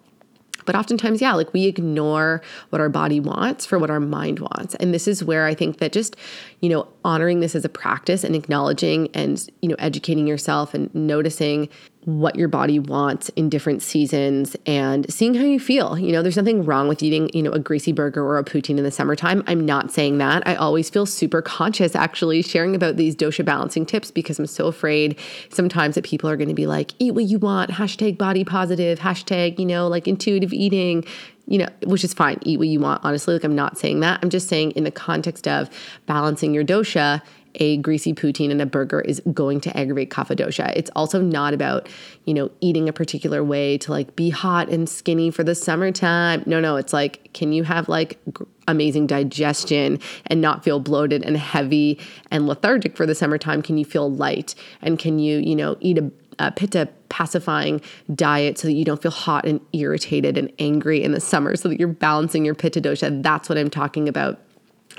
But 0.70 0.78
oftentimes, 0.78 1.20
yeah, 1.20 1.32
like 1.32 1.52
we 1.52 1.64
ignore 1.66 2.42
what 2.68 2.80
our 2.80 2.88
body 2.88 3.18
wants 3.18 3.66
for 3.66 3.76
what 3.76 3.90
our 3.90 3.98
mind 3.98 4.38
wants. 4.38 4.76
And 4.76 4.94
this 4.94 5.08
is 5.08 5.24
where 5.24 5.46
I 5.46 5.52
think 5.52 5.78
that 5.78 5.90
just, 5.90 6.14
you 6.60 6.68
know, 6.68 6.86
honoring 7.04 7.40
this 7.40 7.56
as 7.56 7.64
a 7.64 7.68
practice 7.68 8.22
and 8.22 8.36
acknowledging 8.36 9.08
and, 9.12 9.44
you 9.62 9.68
know, 9.68 9.74
educating 9.80 10.28
yourself 10.28 10.72
and 10.72 10.88
noticing 10.94 11.68
what 12.04 12.36
your 12.36 12.48
body 12.48 12.78
wants 12.78 13.28
in 13.30 13.50
different 13.50 13.82
seasons 13.82 14.56
and 14.64 15.12
seeing 15.12 15.34
how 15.34 15.44
you 15.44 15.60
feel. 15.60 15.98
You 15.98 16.12
know, 16.12 16.22
there's 16.22 16.36
nothing 16.36 16.64
wrong 16.64 16.88
with 16.88 17.02
eating, 17.02 17.30
you 17.34 17.42
know, 17.42 17.50
a 17.50 17.58
greasy 17.58 17.92
burger 17.92 18.24
or 18.24 18.38
a 18.38 18.44
poutine 18.44 18.78
in 18.78 18.84
the 18.84 18.90
summertime. 18.90 19.42
I'm 19.46 19.66
not 19.66 19.92
saying 19.92 20.16
that. 20.18 20.42
I 20.46 20.54
always 20.54 20.88
feel 20.88 21.04
super 21.04 21.42
conscious 21.42 21.94
actually 21.94 22.40
sharing 22.40 22.74
about 22.74 22.96
these 22.96 23.14
dosha 23.14 23.44
balancing 23.44 23.84
tips 23.84 24.10
because 24.10 24.38
I'm 24.38 24.46
so 24.46 24.66
afraid 24.66 25.18
sometimes 25.50 25.94
that 25.96 26.04
people 26.04 26.30
are 26.30 26.36
going 26.36 26.48
to 26.48 26.54
be 26.54 26.66
like, 26.66 26.92
eat 26.98 27.12
what 27.12 27.24
you 27.24 27.38
want, 27.38 27.70
hashtag 27.70 28.16
body 28.16 28.44
positive, 28.44 28.98
hashtag, 28.98 29.58
you 29.58 29.66
know, 29.66 29.86
like 29.86 30.08
intuitive 30.08 30.54
eating, 30.54 31.04
you 31.46 31.58
know, 31.58 31.68
which 31.84 32.04
is 32.04 32.14
fine. 32.14 32.38
Eat 32.42 32.58
what 32.58 32.68
you 32.68 32.80
want. 32.80 33.04
Honestly, 33.04 33.34
like 33.34 33.44
I'm 33.44 33.56
not 33.56 33.76
saying 33.76 34.00
that. 34.00 34.20
I'm 34.22 34.30
just 34.30 34.48
saying 34.48 34.70
in 34.70 34.84
the 34.84 34.90
context 34.90 35.46
of 35.46 35.68
balancing 36.06 36.54
your 36.54 36.64
dosha, 36.64 37.20
a 37.56 37.78
greasy 37.78 38.12
poutine 38.12 38.50
and 38.50 38.62
a 38.62 38.66
burger 38.66 39.00
is 39.00 39.20
going 39.32 39.60
to 39.62 39.76
aggravate 39.76 40.10
kapha 40.10 40.36
dosha. 40.36 40.72
It's 40.76 40.90
also 40.94 41.20
not 41.20 41.54
about, 41.54 41.88
you 42.24 42.34
know, 42.34 42.50
eating 42.60 42.88
a 42.88 42.92
particular 42.92 43.42
way 43.42 43.78
to 43.78 43.90
like 43.90 44.16
be 44.16 44.30
hot 44.30 44.68
and 44.68 44.88
skinny 44.88 45.30
for 45.30 45.42
the 45.42 45.54
summertime. 45.54 46.42
No, 46.46 46.60
no, 46.60 46.76
it's 46.76 46.92
like, 46.92 47.32
can 47.32 47.52
you 47.52 47.64
have 47.64 47.88
like 47.88 48.18
g- 48.38 48.44
amazing 48.68 49.06
digestion 49.06 49.98
and 50.26 50.40
not 50.40 50.62
feel 50.64 50.80
bloated 50.80 51.24
and 51.24 51.36
heavy 51.36 51.98
and 52.30 52.46
lethargic 52.46 52.96
for 52.96 53.06
the 53.06 53.14
summertime? 53.14 53.62
Can 53.62 53.78
you 53.78 53.84
feel 53.84 54.10
light? 54.10 54.54
And 54.82 54.98
can 54.98 55.18
you, 55.18 55.38
you 55.38 55.56
know, 55.56 55.76
eat 55.80 55.98
a, 55.98 56.10
a 56.38 56.52
pitta 56.52 56.88
pacifying 57.08 57.80
diet 58.14 58.58
so 58.58 58.68
that 58.68 58.74
you 58.74 58.84
don't 58.84 59.02
feel 59.02 59.10
hot 59.10 59.44
and 59.44 59.60
irritated 59.72 60.38
and 60.38 60.52
angry 60.58 61.02
in 61.02 61.12
the 61.12 61.20
summer 61.20 61.56
so 61.56 61.68
that 61.68 61.78
you're 61.78 61.88
balancing 61.88 62.44
your 62.44 62.54
pitta 62.54 62.80
dosha? 62.80 63.22
That's 63.22 63.48
what 63.48 63.58
I'm 63.58 63.70
talking 63.70 64.08
about 64.08 64.40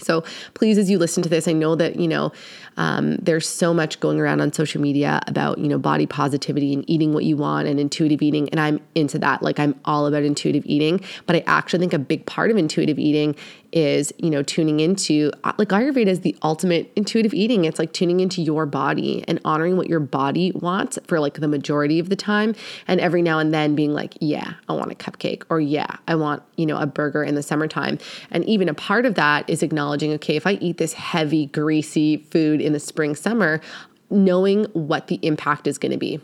So 0.03 0.23
please, 0.53 0.77
as 0.77 0.89
you 0.89 0.97
listen 0.97 1.23
to 1.23 1.29
this, 1.29 1.47
I 1.47 1.53
know 1.53 1.75
that, 1.75 1.97
you 1.97 2.07
know, 2.07 2.31
um, 2.77 3.17
there's 3.17 3.47
so 3.47 3.73
much 3.73 3.99
going 3.99 4.19
around 4.19 4.41
on 4.41 4.53
social 4.53 4.81
media 4.81 5.21
about, 5.27 5.57
you 5.57 5.67
know, 5.67 5.77
body 5.77 6.05
positivity 6.05 6.73
and 6.73 6.89
eating 6.89 7.13
what 7.13 7.25
you 7.25 7.37
want 7.37 7.67
and 7.67 7.79
intuitive 7.79 8.21
eating. 8.21 8.49
And 8.49 8.59
I'm 8.59 8.79
into 8.95 9.19
that. 9.19 9.41
Like, 9.41 9.59
I'm 9.59 9.75
all 9.85 10.07
about 10.07 10.23
intuitive 10.23 10.65
eating. 10.65 11.01
But 11.25 11.35
I 11.35 11.43
actually 11.47 11.79
think 11.79 11.93
a 11.93 11.99
big 11.99 12.25
part 12.25 12.51
of 12.51 12.57
intuitive 12.57 12.97
eating 12.97 13.35
is, 13.71 14.13
you 14.17 14.29
know, 14.29 14.43
tuning 14.43 14.79
into 14.79 15.31
uh, 15.43 15.53
like 15.57 15.69
Ayurveda 15.69 16.07
is 16.07 16.21
the 16.21 16.35
ultimate 16.43 16.91
intuitive 16.95 17.33
eating. 17.33 17.65
It's 17.65 17.79
like 17.79 17.93
tuning 17.93 18.19
into 18.19 18.41
your 18.41 18.65
body 18.65 19.23
and 19.27 19.39
honoring 19.45 19.77
what 19.77 19.87
your 19.87 19.99
body 19.99 20.51
wants 20.53 20.99
for 21.05 21.19
like 21.19 21.35
the 21.35 21.47
majority 21.47 21.99
of 21.99 22.09
the 22.09 22.15
time. 22.15 22.55
And 22.87 22.99
every 22.99 23.21
now 23.21 23.39
and 23.39 23.53
then 23.53 23.75
being 23.75 23.93
like, 23.93 24.15
yeah, 24.19 24.53
I 24.67 24.73
want 24.73 24.91
a 24.91 24.95
cupcake 24.95 25.43
or 25.49 25.59
yeah, 25.59 25.97
I 26.07 26.15
want, 26.15 26.43
you 26.57 26.65
know, 26.65 26.77
a 26.77 26.85
burger 26.85 27.23
in 27.23 27.35
the 27.35 27.43
summertime. 27.43 27.97
And 28.29 28.45
even 28.45 28.69
a 28.69 28.73
part 28.73 29.05
of 29.05 29.15
that 29.15 29.49
is 29.49 29.63
acknowledging, 29.63 30.11
okay, 30.13 30.35
if 30.35 30.45
I 30.45 30.53
eat 30.53 30.77
this 30.77 30.93
heavy, 30.93 31.47
greasy 31.47 32.17
food 32.17 32.61
in 32.61 32.73
the 32.73 32.79
spring, 32.79 33.15
summer, 33.15 33.61
knowing 34.09 34.65
what 34.73 35.07
the 35.07 35.19
impact 35.21 35.67
is 35.67 35.77
going 35.77 35.91
to 35.91 35.97
be 35.97 36.19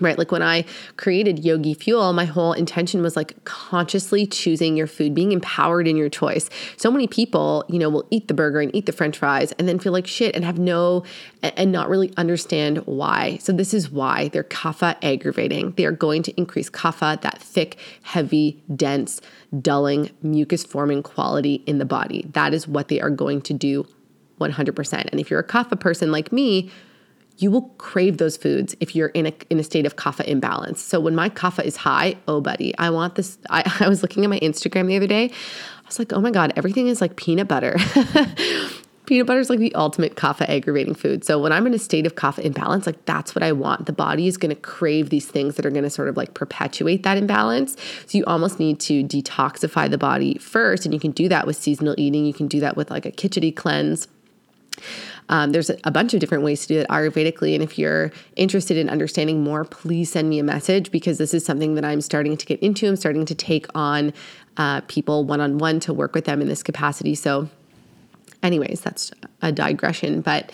right? 0.00 0.18
Like 0.18 0.30
when 0.30 0.42
I 0.42 0.64
created 0.96 1.44
Yogi 1.44 1.74
Fuel, 1.74 2.12
my 2.12 2.24
whole 2.24 2.52
intention 2.52 3.02
was 3.02 3.16
like 3.16 3.42
consciously 3.44 4.26
choosing 4.26 4.76
your 4.76 4.86
food, 4.86 5.14
being 5.14 5.32
empowered 5.32 5.88
in 5.88 5.96
your 5.96 6.08
choice. 6.08 6.50
So 6.76 6.90
many 6.90 7.06
people, 7.06 7.64
you 7.68 7.78
know, 7.78 7.88
will 7.88 8.06
eat 8.10 8.28
the 8.28 8.34
burger 8.34 8.60
and 8.60 8.74
eat 8.74 8.86
the 8.86 8.92
french 8.92 9.18
fries 9.18 9.52
and 9.52 9.68
then 9.68 9.78
feel 9.78 9.92
like 9.92 10.06
shit 10.06 10.34
and 10.34 10.44
have 10.44 10.58
no, 10.58 11.04
and 11.42 11.72
not 11.72 11.88
really 11.88 12.12
understand 12.16 12.78
why. 12.86 13.38
So 13.38 13.52
this 13.52 13.72
is 13.72 13.90
why 13.90 14.28
they're 14.28 14.44
kapha 14.44 14.96
aggravating. 15.02 15.72
They 15.72 15.84
are 15.84 15.92
going 15.92 16.22
to 16.24 16.32
increase 16.36 16.68
kapha, 16.68 17.20
that 17.22 17.40
thick, 17.40 17.78
heavy, 18.02 18.62
dense, 18.74 19.20
dulling, 19.60 20.10
mucus 20.22 20.64
forming 20.64 21.02
quality 21.02 21.62
in 21.66 21.78
the 21.78 21.84
body. 21.84 22.26
That 22.32 22.52
is 22.52 22.68
what 22.68 22.88
they 22.88 23.00
are 23.00 23.10
going 23.10 23.42
to 23.42 23.54
do 23.54 23.86
100%. 24.40 25.08
And 25.10 25.20
if 25.20 25.30
you're 25.30 25.40
a 25.40 25.46
kapha 25.46 25.78
person 25.78 26.12
like 26.12 26.32
me, 26.32 26.70
you 27.38 27.50
will 27.50 27.62
crave 27.78 28.18
those 28.18 28.36
foods 28.36 28.74
if 28.80 28.94
you're 28.94 29.08
in 29.08 29.26
a 29.26 29.32
in 29.50 29.58
a 29.58 29.64
state 29.64 29.86
of 29.86 29.96
kapha 29.96 30.24
imbalance. 30.24 30.80
So 30.80 31.00
when 31.00 31.14
my 31.14 31.28
kapha 31.28 31.64
is 31.64 31.76
high, 31.76 32.16
oh 32.28 32.40
buddy, 32.40 32.76
I 32.78 32.90
want 32.90 33.14
this. 33.14 33.38
I, 33.50 33.70
I 33.80 33.88
was 33.88 34.02
looking 34.02 34.24
at 34.24 34.30
my 34.30 34.40
Instagram 34.40 34.86
the 34.86 34.96
other 34.96 35.06
day. 35.06 35.26
I 35.26 35.86
was 35.86 35.98
like, 35.98 36.12
oh 36.12 36.20
my 36.20 36.30
god, 36.30 36.52
everything 36.56 36.88
is 36.88 37.00
like 37.00 37.16
peanut 37.16 37.48
butter. 37.48 37.76
peanut 39.06 39.26
butter 39.26 39.40
is 39.40 39.48
like 39.48 39.60
the 39.60 39.74
ultimate 39.74 40.16
kapha 40.16 40.48
aggravating 40.48 40.94
food. 40.94 41.24
So 41.24 41.38
when 41.38 41.52
I'm 41.52 41.66
in 41.66 41.74
a 41.74 41.78
state 41.78 42.06
of 42.06 42.16
kapha 42.16 42.40
imbalance, 42.40 42.86
like 42.86 43.04
that's 43.04 43.34
what 43.34 43.42
I 43.42 43.52
want. 43.52 43.86
The 43.86 43.92
body 43.92 44.26
is 44.26 44.36
going 44.36 44.54
to 44.54 44.60
crave 44.60 45.10
these 45.10 45.26
things 45.26 45.54
that 45.56 45.64
are 45.64 45.70
going 45.70 45.84
to 45.84 45.90
sort 45.90 46.08
of 46.08 46.16
like 46.16 46.34
perpetuate 46.34 47.02
that 47.04 47.16
imbalance. 47.16 47.76
So 48.06 48.18
you 48.18 48.24
almost 48.24 48.58
need 48.58 48.80
to 48.80 49.04
detoxify 49.04 49.88
the 49.88 49.98
body 49.98 50.38
first, 50.38 50.84
and 50.84 50.92
you 50.92 51.00
can 51.00 51.12
do 51.12 51.28
that 51.28 51.46
with 51.46 51.56
seasonal 51.56 51.94
eating. 51.98 52.26
You 52.26 52.34
can 52.34 52.48
do 52.48 52.60
that 52.60 52.76
with 52.76 52.90
like 52.90 53.06
a 53.06 53.12
khichdi 53.12 53.54
cleanse. 53.54 54.08
Um, 55.28 55.52
there's 55.52 55.70
a 55.84 55.90
bunch 55.90 56.14
of 56.14 56.20
different 56.20 56.44
ways 56.44 56.62
to 56.62 56.68
do 56.68 56.80
it 56.80 56.88
Ayurvedically. 56.88 57.54
And 57.54 57.62
if 57.62 57.78
you're 57.78 58.12
interested 58.36 58.76
in 58.76 58.88
understanding 58.88 59.42
more, 59.42 59.64
please 59.64 60.10
send 60.10 60.30
me 60.30 60.38
a 60.38 60.44
message 60.44 60.90
because 60.90 61.18
this 61.18 61.34
is 61.34 61.44
something 61.44 61.74
that 61.74 61.84
I'm 61.84 62.00
starting 62.00 62.36
to 62.36 62.46
get 62.46 62.60
into. 62.60 62.86
I'm 62.86 62.96
starting 62.96 63.26
to 63.26 63.34
take 63.34 63.66
on 63.74 64.12
uh, 64.56 64.82
people 64.82 65.24
one 65.24 65.40
on 65.40 65.58
one 65.58 65.80
to 65.80 65.92
work 65.92 66.14
with 66.14 66.24
them 66.24 66.40
in 66.40 66.48
this 66.48 66.62
capacity. 66.62 67.14
So, 67.14 67.48
anyways, 68.42 68.80
that's 68.80 69.10
a 69.42 69.52
digression. 69.52 70.20
But 70.20 70.52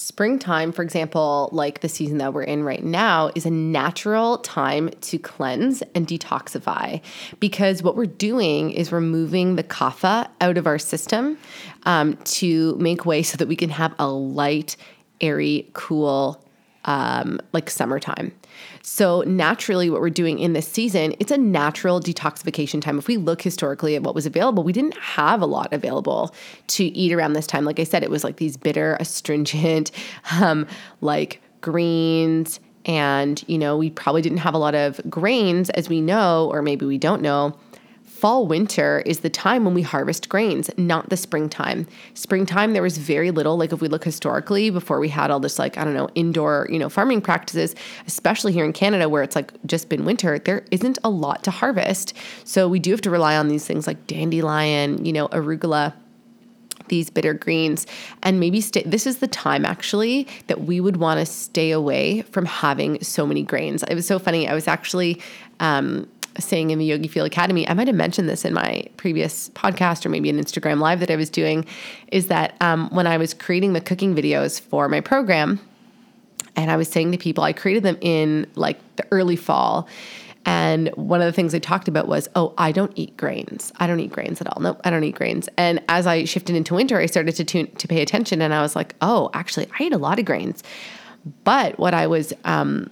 Springtime, 0.00 0.70
for 0.70 0.82
example, 0.84 1.48
like 1.50 1.80
the 1.80 1.88
season 1.88 2.18
that 2.18 2.32
we're 2.32 2.44
in 2.44 2.62
right 2.62 2.84
now, 2.84 3.32
is 3.34 3.44
a 3.44 3.50
natural 3.50 4.38
time 4.38 4.90
to 5.00 5.18
cleanse 5.18 5.82
and 5.92 6.06
detoxify 6.06 7.00
because 7.40 7.82
what 7.82 7.96
we're 7.96 8.06
doing 8.06 8.70
is 8.70 8.92
removing 8.92 9.56
the 9.56 9.64
kapha 9.64 10.28
out 10.40 10.56
of 10.56 10.68
our 10.68 10.78
system 10.78 11.36
um, 11.82 12.16
to 12.18 12.76
make 12.76 13.06
way 13.06 13.24
so 13.24 13.36
that 13.38 13.48
we 13.48 13.56
can 13.56 13.70
have 13.70 13.92
a 13.98 14.06
light, 14.06 14.76
airy, 15.20 15.68
cool, 15.72 16.40
um, 16.88 17.38
like 17.52 17.68
summertime. 17.68 18.32
So 18.80 19.20
naturally, 19.26 19.90
what 19.90 20.00
we're 20.00 20.08
doing 20.08 20.38
in 20.38 20.54
this 20.54 20.66
season, 20.66 21.14
it's 21.20 21.30
a 21.30 21.36
natural 21.36 22.00
detoxification 22.00 22.80
time. 22.80 22.98
If 22.98 23.06
we 23.06 23.18
look 23.18 23.42
historically 23.42 23.94
at 23.94 24.02
what 24.02 24.14
was 24.14 24.24
available, 24.24 24.62
we 24.62 24.72
didn't 24.72 24.96
have 24.96 25.42
a 25.42 25.46
lot 25.46 25.70
available 25.70 26.34
to 26.68 26.84
eat 26.84 27.12
around 27.12 27.34
this 27.34 27.46
time. 27.46 27.66
Like 27.66 27.78
I 27.78 27.84
said, 27.84 28.02
it 28.02 28.10
was 28.10 28.24
like 28.24 28.38
these 28.38 28.56
bitter, 28.56 28.96
astringent, 29.00 29.90
um, 30.40 30.66
like 31.02 31.42
greens. 31.60 32.58
And, 32.86 33.44
you 33.46 33.58
know, 33.58 33.76
we 33.76 33.90
probably 33.90 34.22
didn't 34.22 34.38
have 34.38 34.54
a 34.54 34.58
lot 34.58 34.74
of 34.74 34.98
grains, 35.10 35.68
as 35.70 35.90
we 35.90 36.00
know, 36.00 36.48
or 36.50 36.62
maybe 36.62 36.86
we 36.86 36.96
don't 36.96 37.20
know, 37.20 37.54
fall 38.18 38.46
winter 38.46 39.02
is 39.06 39.20
the 39.20 39.30
time 39.30 39.64
when 39.64 39.74
we 39.74 39.82
harvest 39.82 40.28
grains, 40.28 40.70
not 40.76 41.08
the 41.08 41.16
springtime. 41.16 41.86
Springtime 42.14 42.72
there 42.72 42.82
was 42.82 42.98
very 42.98 43.30
little 43.30 43.56
like 43.56 43.72
if 43.72 43.80
we 43.80 43.88
look 43.88 44.04
historically 44.04 44.70
before 44.70 44.98
we 44.98 45.08
had 45.08 45.30
all 45.30 45.38
this 45.38 45.58
like 45.58 45.78
I 45.78 45.84
don't 45.84 45.94
know 45.94 46.08
indoor, 46.14 46.66
you 46.70 46.78
know, 46.78 46.88
farming 46.88 47.20
practices, 47.20 47.74
especially 48.06 48.52
here 48.52 48.64
in 48.64 48.72
Canada 48.72 49.08
where 49.08 49.22
it's 49.22 49.36
like 49.36 49.52
just 49.66 49.88
been 49.88 50.04
winter, 50.04 50.38
there 50.38 50.64
isn't 50.70 50.98
a 51.04 51.10
lot 51.10 51.44
to 51.44 51.50
harvest. 51.50 52.12
So 52.44 52.68
we 52.68 52.80
do 52.80 52.90
have 52.90 53.00
to 53.02 53.10
rely 53.10 53.36
on 53.36 53.48
these 53.48 53.66
things 53.66 53.86
like 53.86 54.06
dandelion, 54.06 55.04
you 55.04 55.12
know, 55.12 55.28
arugula 55.28 55.94
these 56.88 57.10
bitter 57.10 57.34
greens 57.34 57.86
and 58.22 58.40
maybe 58.40 58.62
stay 58.62 58.82
this 58.84 59.06
is 59.06 59.18
the 59.18 59.28
time 59.28 59.66
actually 59.66 60.26
that 60.46 60.62
we 60.62 60.80
would 60.80 60.96
want 60.96 61.20
to 61.20 61.26
stay 61.26 61.70
away 61.70 62.22
from 62.22 62.46
having 62.46 62.98
so 63.02 63.26
many 63.26 63.42
grains 63.42 63.82
it 63.82 63.94
was 63.94 64.06
so 64.06 64.18
funny 64.18 64.48
i 64.48 64.54
was 64.54 64.66
actually 64.66 65.20
um, 65.60 66.08
saying 66.38 66.70
in 66.70 66.78
the 66.78 66.84
Yogi 66.84 67.08
Fuel 67.08 67.26
Academy, 67.26 67.68
I 67.68 67.74
might 67.74 67.86
have 67.86 67.96
mentioned 67.96 68.28
this 68.28 68.44
in 68.44 68.54
my 68.54 68.86
previous 68.96 69.48
podcast 69.50 70.06
or 70.06 70.08
maybe 70.08 70.30
an 70.30 70.38
Instagram 70.38 70.80
live 70.80 71.00
that 71.00 71.10
I 71.10 71.16
was 71.16 71.30
doing, 71.30 71.64
is 72.12 72.28
that 72.28 72.56
um, 72.60 72.88
when 72.90 73.06
I 73.06 73.16
was 73.16 73.34
creating 73.34 73.72
the 73.72 73.80
cooking 73.80 74.14
videos 74.14 74.60
for 74.60 74.88
my 74.88 75.00
program, 75.00 75.60
and 76.56 76.70
I 76.70 76.76
was 76.76 76.88
saying 76.88 77.12
to 77.12 77.18
people, 77.18 77.44
I 77.44 77.52
created 77.52 77.84
them 77.84 77.98
in 78.00 78.46
like 78.56 78.78
the 78.96 79.06
early 79.12 79.36
fall. 79.36 79.88
And 80.44 80.88
one 80.96 81.20
of 81.20 81.26
the 81.26 81.32
things 81.32 81.54
I 81.54 81.58
talked 81.58 81.88
about 81.88 82.08
was, 82.08 82.28
oh, 82.34 82.54
I 82.56 82.72
don't 82.72 82.92
eat 82.96 83.16
grains. 83.16 83.72
I 83.76 83.86
don't 83.86 84.00
eat 84.00 84.10
grains 84.10 84.40
at 84.40 84.46
all. 84.46 84.62
Nope, 84.62 84.80
I 84.82 84.90
don't 84.90 85.04
eat 85.04 85.14
grains. 85.14 85.48
And 85.56 85.82
as 85.88 86.06
I 86.06 86.24
shifted 86.24 86.56
into 86.56 86.74
winter, 86.74 86.98
I 86.98 87.06
started 87.06 87.36
to 87.36 87.44
tune 87.44 87.70
to 87.76 87.86
pay 87.86 88.00
attention, 88.00 88.40
and 88.40 88.54
I 88.54 88.62
was 88.62 88.74
like, 88.74 88.94
oh, 89.02 89.30
actually, 89.34 89.68
I 89.78 89.84
eat 89.84 89.92
a 89.92 89.98
lot 89.98 90.18
of 90.18 90.24
grains. 90.24 90.62
But 91.44 91.78
what 91.78 91.92
I 91.92 92.06
was 92.06 92.32
um, 92.44 92.90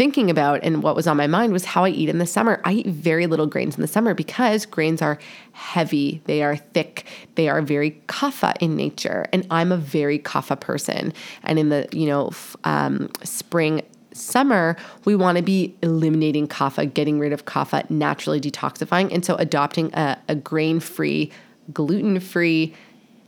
thinking 0.00 0.30
about 0.30 0.60
and 0.62 0.82
what 0.82 0.96
was 0.96 1.06
on 1.06 1.14
my 1.14 1.26
mind 1.26 1.52
was 1.52 1.66
how 1.66 1.84
I 1.84 1.90
eat 1.90 2.08
in 2.08 2.16
the 2.16 2.24
summer. 2.24 2.62
I 2.64 2.72
eat 2.72 2.86
very 2.86 3.26
little 3.26 3.46
grains 3.46 3.74
in 3.74 3.82
the 3.82 3.86
summer 3.86 4.14
because 4.14 4.64
grains 4.64 5.02
are 5.02 5.18
heavy, 5.52 6.22
they 6.24 6.42
are 6.42 6.56
thick, 6.56 7.04
they 7.34 7.50
are 7.50 7.60
very 7.60 7.90
kapha 8.08 8.56
in 8.60 8.76
nature, 8.76 9.26
and 9.30 9.46
I'm 9.50 9.70
a 9.70 9.76
very 9.76 10.18
kapha 10.18 10.58
person. 10.58 11.12
And 11.42 11.58
in 11.58 11.68
the 11.68 11.86
you 11.92 12.06
know 12.06 12.30
um, 12.64 13.10
spring 13.24 13.82
summer, 14.14 14.74
we 15.04 15.14
want 15.14 15.36
to 15.36 15.42
be 15.42 15.76
eliminating 15.82 16.48
kapha, 16.48 16.94
getting 16.94 17.18
rid 17.18 17.34
of 17.34 17.44
kapha, 17.44 17.90
naturally 17.90 18.40
detoxifying, 18.40 19.12
and 19.12 19.22
so 19.22 19.34
adopting 19.34 19.92
a, 19.92 20.18
a 20.28 20.34
grain 20.34 20.80
free, 20.80 21.30
gluten 21.74 22.20
free 22.20 22.74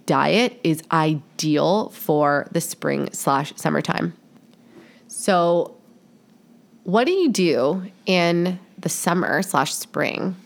diet 0.06 0.58
is 0.64 0.82
ideal 0.90 1.90
for 1.90 2.48
the 2.52 2.62
spring 2.62 3.10
slash 3.12 3.52
summertime. 3.56 4.14
So 5.08 5.76
what 6.84 7.04
do 7.04 7.12
you 7.12 7.30
do 7.30 7.82
in 8.06 8.58
the 8.78 8.88
summer 8.88 9.42
slash 9.42 9.74
spring 9.74 10.36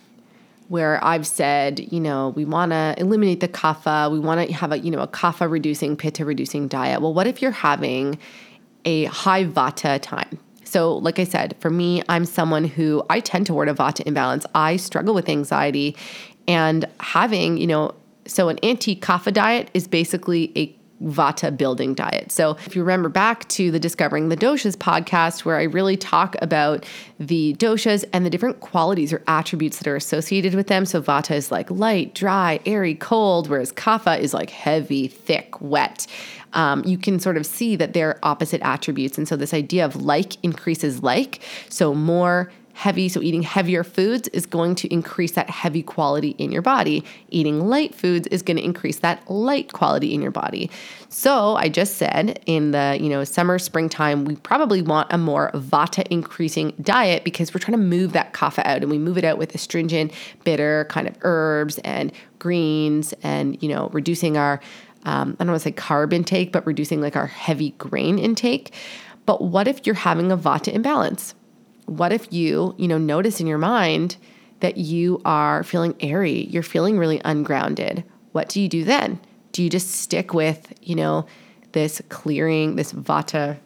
where 0.68 1.02
I've 1.04 1.26
said, 1.26 1.92
you 1.92 2.00
know, 2.00 2.30
we 2.30 2.44
want 2.44 2.72
to 2.72 2.94
eliminate 2.98 3.40
the 3.40 3.48
kapha, 3.48 4.10
we 4.10 4.18
want 4.18 4.46
to 4.46 4.52
have 4.52 4.72
a, 4.72 4.78
you 4.78 4.90
know, 4.90 4.98
a 4.98 5.06
kapha 5.06 5.48
reducing, 5.48 5.96
pitta 5.96 6.24
reducing 6.24 6.66
diet. 6.66 7.00
Well, 7.00 7.14
what 7.14 7.26
if 7.26 7.40
you're 7.40 7.52
having 7.52 8.18
a 8.84 9.04
high 9.04 9.44
vata 9.44 10.00
time? 10.02 10.38
So, 10.64 10.96
like 10.96 11.20
I 11.20 11.24
said, 11.24 11.54
for 11.60 11.70
me, 11.70 12.02
I'm 12.08 12.24
someone 12.24 12.64
who 12.64 13.04
I 13.08 13.20
tend 13.20 13.46
toward 13.46 13.68
a 13.68 13.74
vata 13.74 14.02
imbalance. 14.06 14.44
I 14.54 14.76
struggle 14.76 15.14
with 15.14 15.28
anxiety 15.28 15.96
and 16.48 16.84
having, 16.98 17.56
you 17.58 17.68
know, 17.68 17.94
so 18.26 18.48
an 18.48 18.58
anti 18.64 18.96
kapha 18.96 19.32
diet 19.32 19.70
is 19.72 19.86
basically 19.86 20.52
a 20.56 20.74
Vata 21.02 21.54
building 21.56 21.94
diet. 21.94 22.32
So, 22.32 22.56
if 22.66 22.74
you 22.74 22.82
remember 22.82 23.08
back 23.08 23.46
to 23.50 23.70
the 23.70 23.78
Discovering 23.78 24.28
the 24.28 24.36
Doshas 24.36 24.76
podcast, 24.76 25.44
where 25.44 25.56
I 25.56 25.64
really 25.64 25.96
talk 25.96 26.36
about 26.40 26.86
the 27.20 27.54
doshas 27.58 28.04
and 28.12 28.24
the 28.24 28.30
different 28.30 28.60
qualities 28.60 29.12
or 29.12 29.22
attributes 29.26 29.78
that 29.78 29.88
are 29.88 29.96
associated 29.96 30.54
with 30.54 30.68
them. 30.68 30.86
So, 30.86 31.02
Vata 31.02 31.34
is 31.34 31.50
like 31.50 31.70
light, 31.70 32.14
dry, 32.14 32.60
airy, 32.64 32.94
cold, 32.94 33.48
whereas 33.48 33.72
Kapha 33.72 34.18
is 34.18 34.32
like 34.32 34.50
heavy, 34.50 35.06
thick, 35.08 35.60
wet. 35.60 36.06
Um, 36.54 36.82
you 36.86 36.96
can 36.96 37.20
sort 37.20 37.36
of 37.36 37.44
see 37.44 37.76
that 37.76 37.92
they're 37.92 38.18
opposite 38.22 38.62
attributes. 38.62 39.18
And 39.18 39.28
so, 39.28 39.36
this 39.36 39.52
idea 39.52 39.84
of 39.84 39.96
like 39.96 40.42
increases 40.42 41.02
like. 41.02 41.40
So, 41.68 41.94
more 41.94 42.50
heavy, 42.76 43.08
so 43.08 43.22
eating 43.22 43.42
heavier 43.42 43.82
foods 43.82 44.28
is 44.28 44.44
going 44.44 44.74
to 44.74 44.86
increase 44.92 45.32
that 45.32 45.48
heavy 45.48 45.82
quality 45.82 46.36
in 46.36 46.52
your 46.52 46.60
body. 46.60 47.02
Eating 47.30 47.68
light 47.68 47.94
foods 47.94 48.26
is 48.26 48.42
going 48.42 48.58
to 48.58 48.62
increase 48.62 48.98
that 48.98 49.28
light 49.30 49.72
quality 49.72 50.12
in 50.12 50.20
your 50.20 50.30
body. 50.30 50.70
So 51.08 51.56
I 51.56 51.70
just 51.70 51.96
said 51.96 52.38
in 52.44 52.72
the, 52.72 52.98
you 53.00 53.08
know, 53.08 53.24
summer, 53.24 53.58
springtime, 53.58 54.26
we 54.26 54.36
probably 54.36 54.82
want 54.82 55.10
a 55.10 55.16
more 55.16 55.50
vata 55.54 56.06
increasing 56.08 56.74
diet 56.82 57.24
because 57.24 57.54
we're 57.54 57.60
trying 57.60 57.78
to 57.78 57.82
move 57.82 58.12
that 58.12 58.34
kapha 58.34 58.58
out 58.66 58.82
and 58.82 58.90
we 58.90 58.98
move 58.98 59.16
it 59.16 59.24
out 59.24 59.38
with 59.38 59.54
astringent, 59.54 60.12
bitter 60.44 60.86
kind 60.90 61.08
of 61.08 61.16
herbs 61.22 61.78
and 61.78 62.12
greens 62.38 63.14
and, 63.22 63.60
you 63.62 63.70
know, 63.70 63.88
reducing 63.94 64.36
our 64.36 64.60
um, 65.06 65.36
I 65.38 65.44
don't 65.44 65.52
want 65.52 65.62
to 65.62 65.68
say 65.68 65.72
carb 65.72 66.12
intake, 66.12 66.50
but 66.50 66.66
reducing 66.66 67.00
like 67.00 67.14
our 67.14 67.28
heavy 67.28 67.70
grain 67.78 68.18
intake. 68.18 68.74
But 69.24 69.40
what 69.40 69.68
if 69.68 69.86
you're 69.86 69.94
having 69.94 70.32
a 70.32 70.36
vata 70.36 70.72
imbalance? 70.72 71.35
What 71.86 72.12
if 72.12 72.32
you, 72.32 72.74
you 72.78 72.88
know, 72.88 72.98
notice 72.98 73.40
in 73.40 73.46
your 73.46 73.58
mind 73.58 74.16
that 74.60 74.76
you 74.76 75.20
are 75.24 75.62
feeling 75.62 75.94
airy, 76.00 76.46
you're 76.46 76.62
feeling 76.62 76.98
really 76.98 77.20
ungrounded? 77.24 78.04
What 78.32 78.48
do 78.48 78.60
you 78.60 78.68
do 78.68 78.84
then? 78.84 79.20
Do 79.52 79.62
you 79.62 79.70
just 79.70 79.90
stick 79.90 80.34
with, 80.34 80.72
you 80.82 80.94
know, 80.94 81.26
this 81.72 82.02
clearing, 82.08 82.76
this 82.76 82.92
vata 82.92 83.58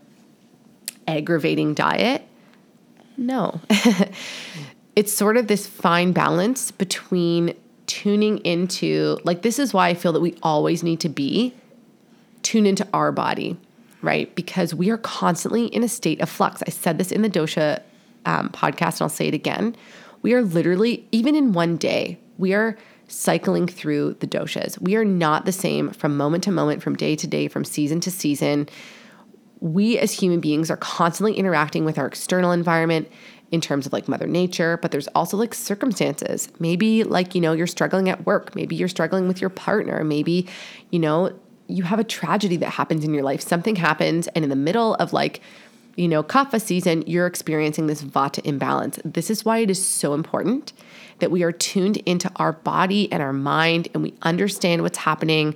aggravating 1.08 1.74
diet? 1.74 2.26
No. 3.16 3.60
it's 4.96 5.12
sort 5.12 5.36
of 5.36 5.46
this 5.46 5.66
fine 5.66 6.12
balance 6.12 6.70
between 6.70 7.54
tuning 7.86 8.38
into 8.38 9.18
like 9.24 9.42
this 9.42 9.58
is 9.58 9.74
why 9.74 9.88
I 9.88 9.94
feel 9.94 10.12
that 10.12 10.20
we 10.20 10.36
always 10.42 10.82
need 10.82 11.00
to 11.00 11.08
be 11.08 11.54
tune 12.42 12.66
into 12.66 12.86
our 12.94 13.12
body, 13.12 13.56
right? 14.00 14.32
Because 14.34 14.74
we 14.74 14.90
are 14.90 14.96
constantly 14.96 15.66
in 15.66 15.82
a 15.82 15.88
state 15.88 16.20
of 16.20 16.28
flux. 16.28 16.62
I 16.66 16.70
said 16.70 16.98
this 16.98 17.10
in 17.10 17.22
the 17.22 17.28
dosha 17.28 17.82
um, 18.26 18.50
podcast, 18.50 18.94
and 18.94 19.02
I'll 19.02 19.08
say 19.08 19.28
it 19.28 19.34
again. 19.34 19.76
We 20.22 20.34
are 20.34 20.42
literally, 20.42 21.06
even 21.12 21.34
in 21.34 21.52
one 21.52 21.76
day, 21.76 22.18
we 22.38 22.52
are 22.54 22.76
cycling 23.08 23.66
through 23.66 24.14
the 24.20 24.26
doshas. 24.26 24.80
We 24.80 24.96
are 24.96 25.04
not 25.04 25.44
the 25.44 25.52
same 25.52 25.90
from 25.90 26.16
moment 26.16 26.44
to 26.44 26.52
moment, 26.52 26.82
from 26.82 26.96
day 26.96 27.16
to 27.16 27.26
day, 27.26 27.48
from 27.48 27.64
season 27.64 28.00
to 28.00 28.10
season. 28.10 28.68
We 29.60 29.98
as 29.98 30.12
human 30.12 30.40
beings 30.40 30.70
are 30.70 30.76
constantly 30.76 31.34
interacting 31.34 31.84
with 31.84 31.98
our 31.98 32.06
external 32.06 32.52
environment 32.52 33.10
in 33.50 33.60
terms 33.60 33.86
of 33.86 33.92
like 33.92 34.06
mother 34.08 34.26
nature 34.26 34.78
but 34.80 34.92
there's 34.92 35.08
also 35.08 35.36
like 35.36 35.54
circumstances 35.54 36.48
maybe 36.60 37.02
like 37.02 37.34
you 37.34 37.40
know 37.40 37.52
you're 37.52 37.66
struggling 37.66 38.08
at 38.08 38.24
work 38.24 38.54
maybe 38.54 38.76
you're 38.76 38.88
struggling 38.88 39.26
with 39.26 39.40
your 39.40 39.50
partner 39.50 40.04
maybe 40.04 40.46
you 40.90 40.98
know 40.98 41.36
you 41.66 41.82
have 41.82 41.98
a 41.98 42.04
tragedy 42.04 42.56
that 42.56 42.70
happens 42.70 43.04
in 43.04 43.12
your 43.12 43.22
life 43.22 43.40
something 43.40 43.76
happens 43.76 44.28
and 44.28 44.44
in 44.44 44.50
the 44.50 44.56
middle 44.56 44.94
of 44.96 45.12
like 45.12 45.40
you 46.00 46.08
know 46.08 46.22
kapha 46.22 46.60
season 46.60 47.04
you're 47.06 47.26
experiencing 47.26 47.86
this 47.86 48.02
vata 48.02 48.42
imbalance. 48.44 48.98
This 49.04 49.28
is 49.28 49.44
why 49.44 49.58
it 49.58 49.70
is 49.70 49.84
so 49.84 50.14
important 50.14 50.72
that 51.18 51.30
we 51.30 51.42
are 51.42 51.52
tuned 51.52 51.98
into 51.98 52.30
our 52.36 52.54
body 52.54 53.12
and 53.12 53.22
our 53.22 53.34
mind 53.34 53.88
and 53.92 54.02
we 54.02 54.14
understand 54.22 54.80
what's 54.80 54.96
happening. 54.96 55.54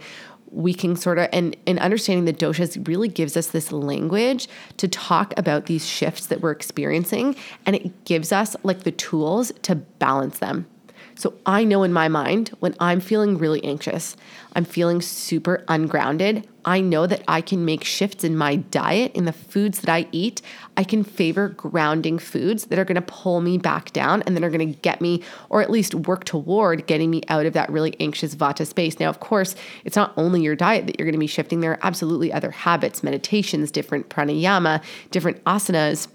We 0.50 0.74
can 0.74 0.96
sort 0.96 1.18
of 1.18 1.30
and, 1.32 1.56
and 1.66 1.78
understanding 1.78 2.26
the 2.26 2.34
doshas 2.34 2.86
really 2.86 3.08
gives 3.08 3.38
us 3.38 3.48
this 3.48 3.72
language 3.72 4.46
to 4.76 4.86
talk 4.86 5.32
about 5.38 5.64
these 5.64 5.86
shifts 5.86 6.26
that 6.26 6.42
we're 6.42 6.52
experiencing 6.52 7.36
and 7.64 7.74
it 7.74 8.04
gives 8.04 8.30
us 8.30 8.54
like 8.64 8.82
the 8.82 8.92
tools 8.92 9.50
to 9.62 9.74
balance 9.74 10.40
them 10.40 10.66
so 11.14 11.34
I 11.46 11.64
know 11.64 11.82
in 11.82 11.92
my 11.92 12.08
mind 12.08 12.50
when 12.60 12.74
I'm 12.80 13.00
feeling 13.00 13.38
really 13.38 13.62
anxious, 13.64 14.16
I'm 14.54 14.64
feeling 14.64 15.00
super 15.00 15.64
ungrounded, 15.68 16.46
I 16.64 16.80
know 16.80 17.06
that 17.06 17.22
I 17.28 17.40
can 17.40 17.64
make 17.64 17.84
shifts 17.84 18.24
in 18.24 18.36
my 18.36 18.56
diet, 18.56 19.12
in 19.14 19.26
the 19.26 19.32
foods 19.32 19.80
that 19.80 19.92
I 19.92 20.08
eat. 20.12 20.40
I 20.76 20.84
can 20.84 21.04
favor 21.04 21.48
grounding 21.50 22.18
foods 22.18 22.66
that 22.66 22.78
are 22.78 22.84
going 22.84 22.94
to 22.96 23.02
pull 23.02 23.40
me 23.40 23.58
back 23.58 23.92
down 23.92 24.22
and 24.22 24.36
that 24.36 24.42
are 24.42 24.50
going 24.50 24.72
to 24.72 24.78
get 24.80 25.00
me, 25.00 25.22
or 25.50 25.60
at 25.60 25.70
least 25.70 25.94
work 25.94 26.24
toward 26.24 26.86
getting 26.86 27.10
me 27.10 27.22
out 27.28 27.46
of 27.46 27.52
that 27.52 27.70
really 27.70 27.94
anxious 28.00 28.34
vata 28.34 28.66
space. 28.66 28.98
Now, 28.98 29.10
of 29.10 29.20
course, 29.20 29.54
it's 29.84 29.96
not 29.96 30.12
only 30.16 30.42
your 30.42 30.56
diet 30.56 30.86
that 30.86 30.98
you're 30.98 31.06
going 31.06 31.12
to 31.12 31.18
be 31.18 31.26
shifting, 31.26 31.60
there 31.60 31.72
are 31.72 31.80
absolutely 31.82 32.32
other 32.32 32.50
habits, 32.50 33.02
meditations, 33.02 33.70
different 33.70 34.08
pranayama, 34.08 34.82
different 35.10 35.42
asanas. 35.44 36.08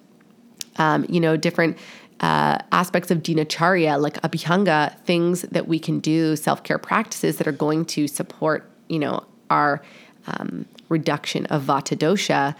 Um, 0.77 1.05
you 1.09 1.19
know, 1.19 1.35
different 1.35 1.77
uh, 2.19 2.57
aspects 2.71 3.11
of 3.11 3.19
dinacharya, 3.19 3.99
like 3.99 4.21
abhyanga, 4.21 4.97
things 5.01 5.43
that 5.43 5.67
we 5.67 5.79
can 5.79 5.99
do, 5.99 6.35
self 6.35 6.63
care 6.63 6.77
practices 6.77 7.37
that 7.37 7.47
are 7.47 7.53
going 7.53 7.85
to 7.85 8.07
support, 8.07 8.69
you 8.87 8.99
know, 8.99 9.23
our 9.49 9.81
um, 10.27 10.65
reduction 10.89 11.45
of 11.47 11.63
vata 11.63 11.97
dosha. 11.97 12.55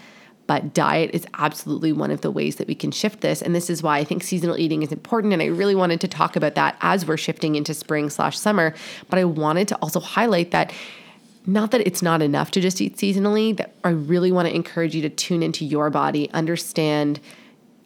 But 0.46 0.74
diet 0.74 1.10
is 1.12 1.26
absolutely 1.34 1.92
one 1.92 2.10
of 2.10 2.22
the 2.22 2.30
ways 2.30 2.56
that 2.56 2.66
we 2.66 2.74
can 2.74 2.90
shift 2.90 3.20
this. 3.20 3.40
And 3.40 3.54
this 3.54 3.70
is 3.70 3.84
why 3.84 3.98
I 3.98 4.04
think 4.04 4.24
seasonal 4.24 4.58
eating 4.58 4.82
is 4.82 4.90
important. 4.90 5.32
And 5.32 5.40
I 5.40 5.46
really 5.46 5.76
wanted 5.76 6.00
to 6.00 6.08
talk 6.08 6.34
about 6.34 6.56
that 6.56 6.76
as 6.80 7.06
we're 7.06 7.16
shifting 7.16 7.54
into 7.54 7.72
spring 7.72 8.10
slash 8.10 8.36
summer. 8.36 8.74
But 9.08 9.20
I 9.20 9.24
wanted 9.24 9.68
to 9.68 9.76
also 9.76 10.00
highlight 10.00 10.50
that 10.50 10.72
not 11.46 11.70
that 11.70 11.82
it's 11.86 12.02
not 12.02 12.20
enough 12.20 12.50
to 12.52 12.60
just 12.60 12.80
eat 12.80 12.96
seasonally, 12.96 13.56
that 13.56 13.74
I 13.84 13.90
really 13.90 14.32
want 14.32 14.48
to 14.48 14.54
encourage 14.54 14.94
you 14.94 15.02
to 15.02 15.08
tune 15.08 15.42
into 15.42 15.64
your 15.64 15.88
body, 15.88 16.28
understand 16.32 17.20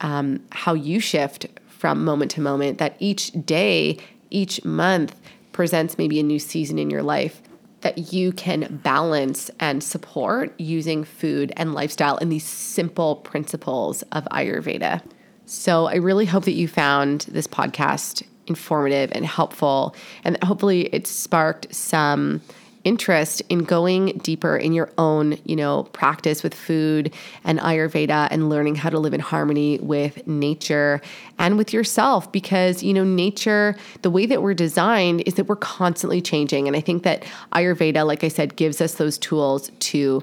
um, 0.00 0.40
how 0.50 0.74
you 0.74 1.00
shift 1.00 1.46
from 1.84 2.02
moment 2.02 2.30
to 2.30 2.40
moment, 2.40 2.78
that 2.78 2.96
each 2.98 3.30
day, 3.44 3.98
each 4.30 4.64
month 4.64 5.20
presents 5.52 5.98
maybe 5.98 6.18
a 6.18 6.22
new 6.22 6.38
season 6.38 6.78
in 6.78 6.88
your 6.88 7.02
life 7.02 7.42
that 7.82 8.10
you 8.10 8.32
can 8.32 8.80
balance 8.82 9.50
and 9.60 9.84
support 9.84 10.58
using 10.58 11.04
food 11.04 11.52
and 11.58 11.74
lifestyle 11.74 12.16
and 12.16 12.32
these 12.32 12.46
simple 12.46 13.16
principles 13.16 14.00
of 14.12 14.24
Ayurveda. 14.32 15.02
So 15.44 15.84
I 15.84 15.96
really 15.96 16.24
hope 16.24 16.46
that 16.46 16.52
you 16.52 16.68
found 16.68 17.26
this 17.28 17.46
podcast 17.46 18.22
informative 18.46 19.12
and 19.12 19.26
helpful, 19.26 19.94
and 20.24 20.42
hopefully 20.42 20.86
it 20.86 21.06
sparked 21.06 21.74
some 21.74 22.40
interest 22.84 23.42
in 23.48 23.60
going 23.60 24.18
deeper 24.18 24.56
in 24.56 24.72
your 24.72 24.90
own, 24.98 25.38
you 25.44 25.56
know, 25.56 25.84
practice 25.92 26.42
with 26.42 26.54
food 26.54 27.12
and 27.42 27.58
Ayurveda 27.58 28.28
and 28.30 28.48
learning 28.48 28.76
how 28.76 28.90
to 28.90 28.98
live 28.98 29.14
in 29.14 29.20
harmony 29.20 29.78
with 29.80 30.26
nature 30.26 31.00
and 31.38 31.56
with 31.56 31.72
yourself 31.72 32.30
because, 32.30 32.82
you 32.82 32.94
know, 32.94 33.04
nature, 33.04 33.74
the 34.02 34.10
way 34.10 34.26
that 34.26 34.42
we're 34.42 34.54
designed 34.54 35.22
is 35.26 35.34
that 35.34 35.44
we're 35.44 35.56
constantly 35.56 36.20
changing. 36.20 36.66
And 36.68 36.76
I 36.76 36.80
think 36.80 37.02
that 37.02 37.24
Ayurveda, 37.52 38.06
like 38.06 38.22
I 38.22 38.28
said, 38.28 38.56
gives 38.56 38.80
us 38.80 38.94
those 38.94 39.18
tools 39.18 39.70
to 39.80 40.22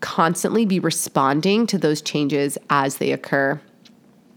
constantly 0.00 0.66
be 0.66 0.78
responding 0.78 1.66
to 1.66 1.78
those 1.78 2.02
changes 2.02 2.58
as 2.70 2.98
they 2.98 3.12
occur. 3.12 3.60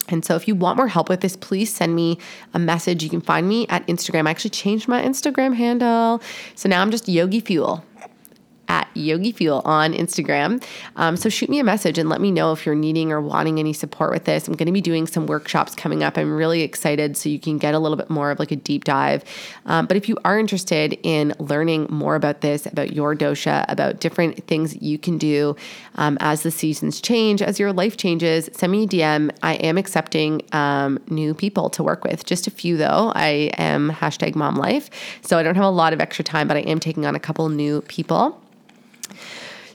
And 0.09 0.25
so 0.25 0.35
if 0.35 0.47
you 0.47 0.55
want 0.55 0.77
more 0.77 0.87
help 0.87 1.09
with 1.09 1.21
this, 1.21 1.35
please 1.35 1.73
send 1.73 1.95
me 1.95 2.17
a 2.53 2.59
message. 2.59 3.03
You 3.03 3.09
can 3.09 3.21
find 3.21 3.47
me 3.47 3.67
at 3.67 3.85
Instagram. 3.87 4.27
I 4.27 4.31
actually 4.31 4.51
changed 4.51 4.87
my 4.87 5.01
Instagram 5.01 5.55
handle. 5.55 6.21
So 6.55 6.67
now 6.67 6.81
I'm 6.81 6.91
just 6.91 7.07
Yogi 7.07 7.39
Fuel 7.39 7.83
Yogi 8.99 9.31
Fuel 9.31 9.61
on 9.65 9.93
Instagram. 9.93 10.63
Um, 10.95 11.17
so 11.17 11.29
shoot 11.29 11.49
me 11.49 11.59
a 11.59 11.63
message 11.63 11.97
and 11.97 12.09
let 12.09 12.21
me 12.21 12.31
know 12.31 12.51
if 12.51 12.65
you're 12.65 12.75
needing 12.75 13.11
or 13.11 13.21
wanting 13.21 13.59
any 13.59 13.73
support 13.73 14.11
with 14.11 14.25
this. 14.25 14.47
I'm 14.47 14.55
going 14.55 14.67
to 14.67 14.71
be 14.71 14.81
doing 14.81 15.07
some 15.07 15.27
workshops 15.27 15.75
coming 15.75 16.03
up. 16.03 16.17
I'm 16.17 16.35
really 16.35 16.61
excited 16.61 17.17
so 17.17 17.29
you 17.29 17.39
can 17.39 17.57
get 17.57 17.73
a 17.73 17.79
little 17.79 17.97
bit 17.97 18.09
more 18.09 18.31
of 18.31 18.39
like 18.39 18.51
a 18.51 18.55
deep 18.55 18.83
dive. 18.83 19.23
Um, 19.65 19.85
but 19.85 19.97
if 19.97 20.09
you 20.09 20.17
are 20.25 20.39
interested 20.39 20.97
in 21.03 21.33
learning 21.39 21.87
more 21.89 22.15
about 22.15 22.41
this, 22.41 22.65
about 22.65 22.93
your 22.93 23.15
dosha, 23.15 23.65
about 23.69 23.99
different 23.99 24.45
things 24.47 24.81
you 24.81 24.97
can 24.97 25.17
do 25.17 25.55
um, 25.95 26.17
as 26.19 26.43
the 26.43 26.51
seasons 26.51 27.01
change, 27.01 27.41
as 27.41 27.59
your 27.59 27.73
life 27.73 27.97
changes, 27.97 28.49
send 28.53 28.71
me 28.71 28.83
a 28.83 28.87
DM. 28.87 29.31
I 29.43 29.55
am 29.55 29.77
accepting 29.77 30.41
um, 30.51 30.99
new 31.09 31.33
people 31.33 31.69
to 31.71 31.83
work 31.83 32.03
with. 32.03 32.25
Just 32.25 32.47
a 32.47 32.51
few 32.51 32.77
though. 32.77 33.11
I 33.15 33.51
am 33.57 33.91
hashtag 33.91 34.35
mom 34.35 34.55
life. 34.55 34.89
So 35.21 35.37
I 35.37 35.43
don't 35.43 35.55
have 35.55 35.65
a 35.65 35.69
lot 35.69 35.93
of 35.93 36.01
extra 36.01 36.23
time, 36.23 36.47
but 36.47 36.57
I 36.57 36.61
am 36.61 36.79
taking 36.79 37.05
on 37.05 37.15
a 37.15 37.19
couple 37.19 37.47
new 37.49 37.81
people. 37.81 38.39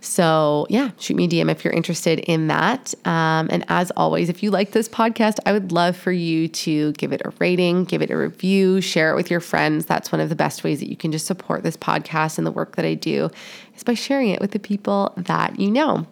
So, 0.04 0.66
yeah, 0.68 0.90
shoot 0.98 1.16
me 1.16 1.24
a 1.24 1.28
DM 1.28 1.50
if 1.50 1.64
you're 1.64 1.72
interested 1.72 2.18
in 2.20 2.48
that. 2.48 2.94
Um, 3.06 3.48
and 3.50 3.64
as 3.68 3.90
always, 3.96 4.28
if 4.28 4.42
you 4.42 4.50
like 4.50 4.72
this 4.72 4.88
podcast, 4.88 5.38
I 5.46 5.52
would 5.52 5.72
love 5.72 5.96
for 5.96 6.12
you 6.12 6.46
to 6.48 6.92
give 6.92 7.12
it 7.12 7.22
a 7.24 7.32
rating, 7.38 7.84
give 7.84 8.02
it 8.02 8.10
a 8.10 8.16
review, 8.16 8.80
share 8.80 9.10
it 9.10 9.16
with 9.16 9.30
your 9.30 9.40
friends. 9.40 9.86
That's 9.86 10.12
one 10.12 10.20
of 10.20 10.28
the 10.28 10.36
best 10.36 10.62
ways 10.62 10.80
that 10.80 10.90
you 10.90 10.96
can 10.96 11.10
just 11.10 11.26
support 11.26 11.62
this 11.62 11.76
podcast 11.76 12.36
and 12.38 12.46
the 12.46 12.52
work 12.52 12.76
that 12.76 12.84
I 12.84 12.94
do 12.94 13.30
is 13.74 13.82
by 13.82 13.94
sharing 13.94 14.28
it 14.28 14.40
with 14.40 14.50
the 14.50 14.58
people 14.58 15.14
that 15.16 15.58
you 15.58 15.70
know. 15.70 16.06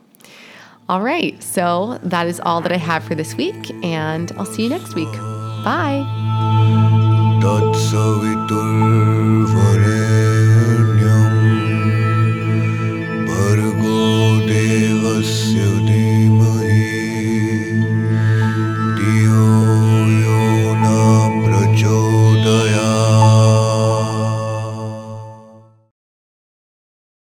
All 0.89 1.03
right, 1.03 1.41
so 1.43 1.99
that 2.03 2.27
is 2.27 2.41
all 2.41 2.61
that 2.61 2.73
I 2.73 2.77
have 2.77 3.05
for 3.05 3.15
this 3.15 3.37
week, 3.37 3.71
and 3.85 4.33
I'll 4.33 4.45
see 4.45 4.65
you 4.65 4.69
next 4.69 4.95
week. 4.95 5.13
Bye. 5.65 6.03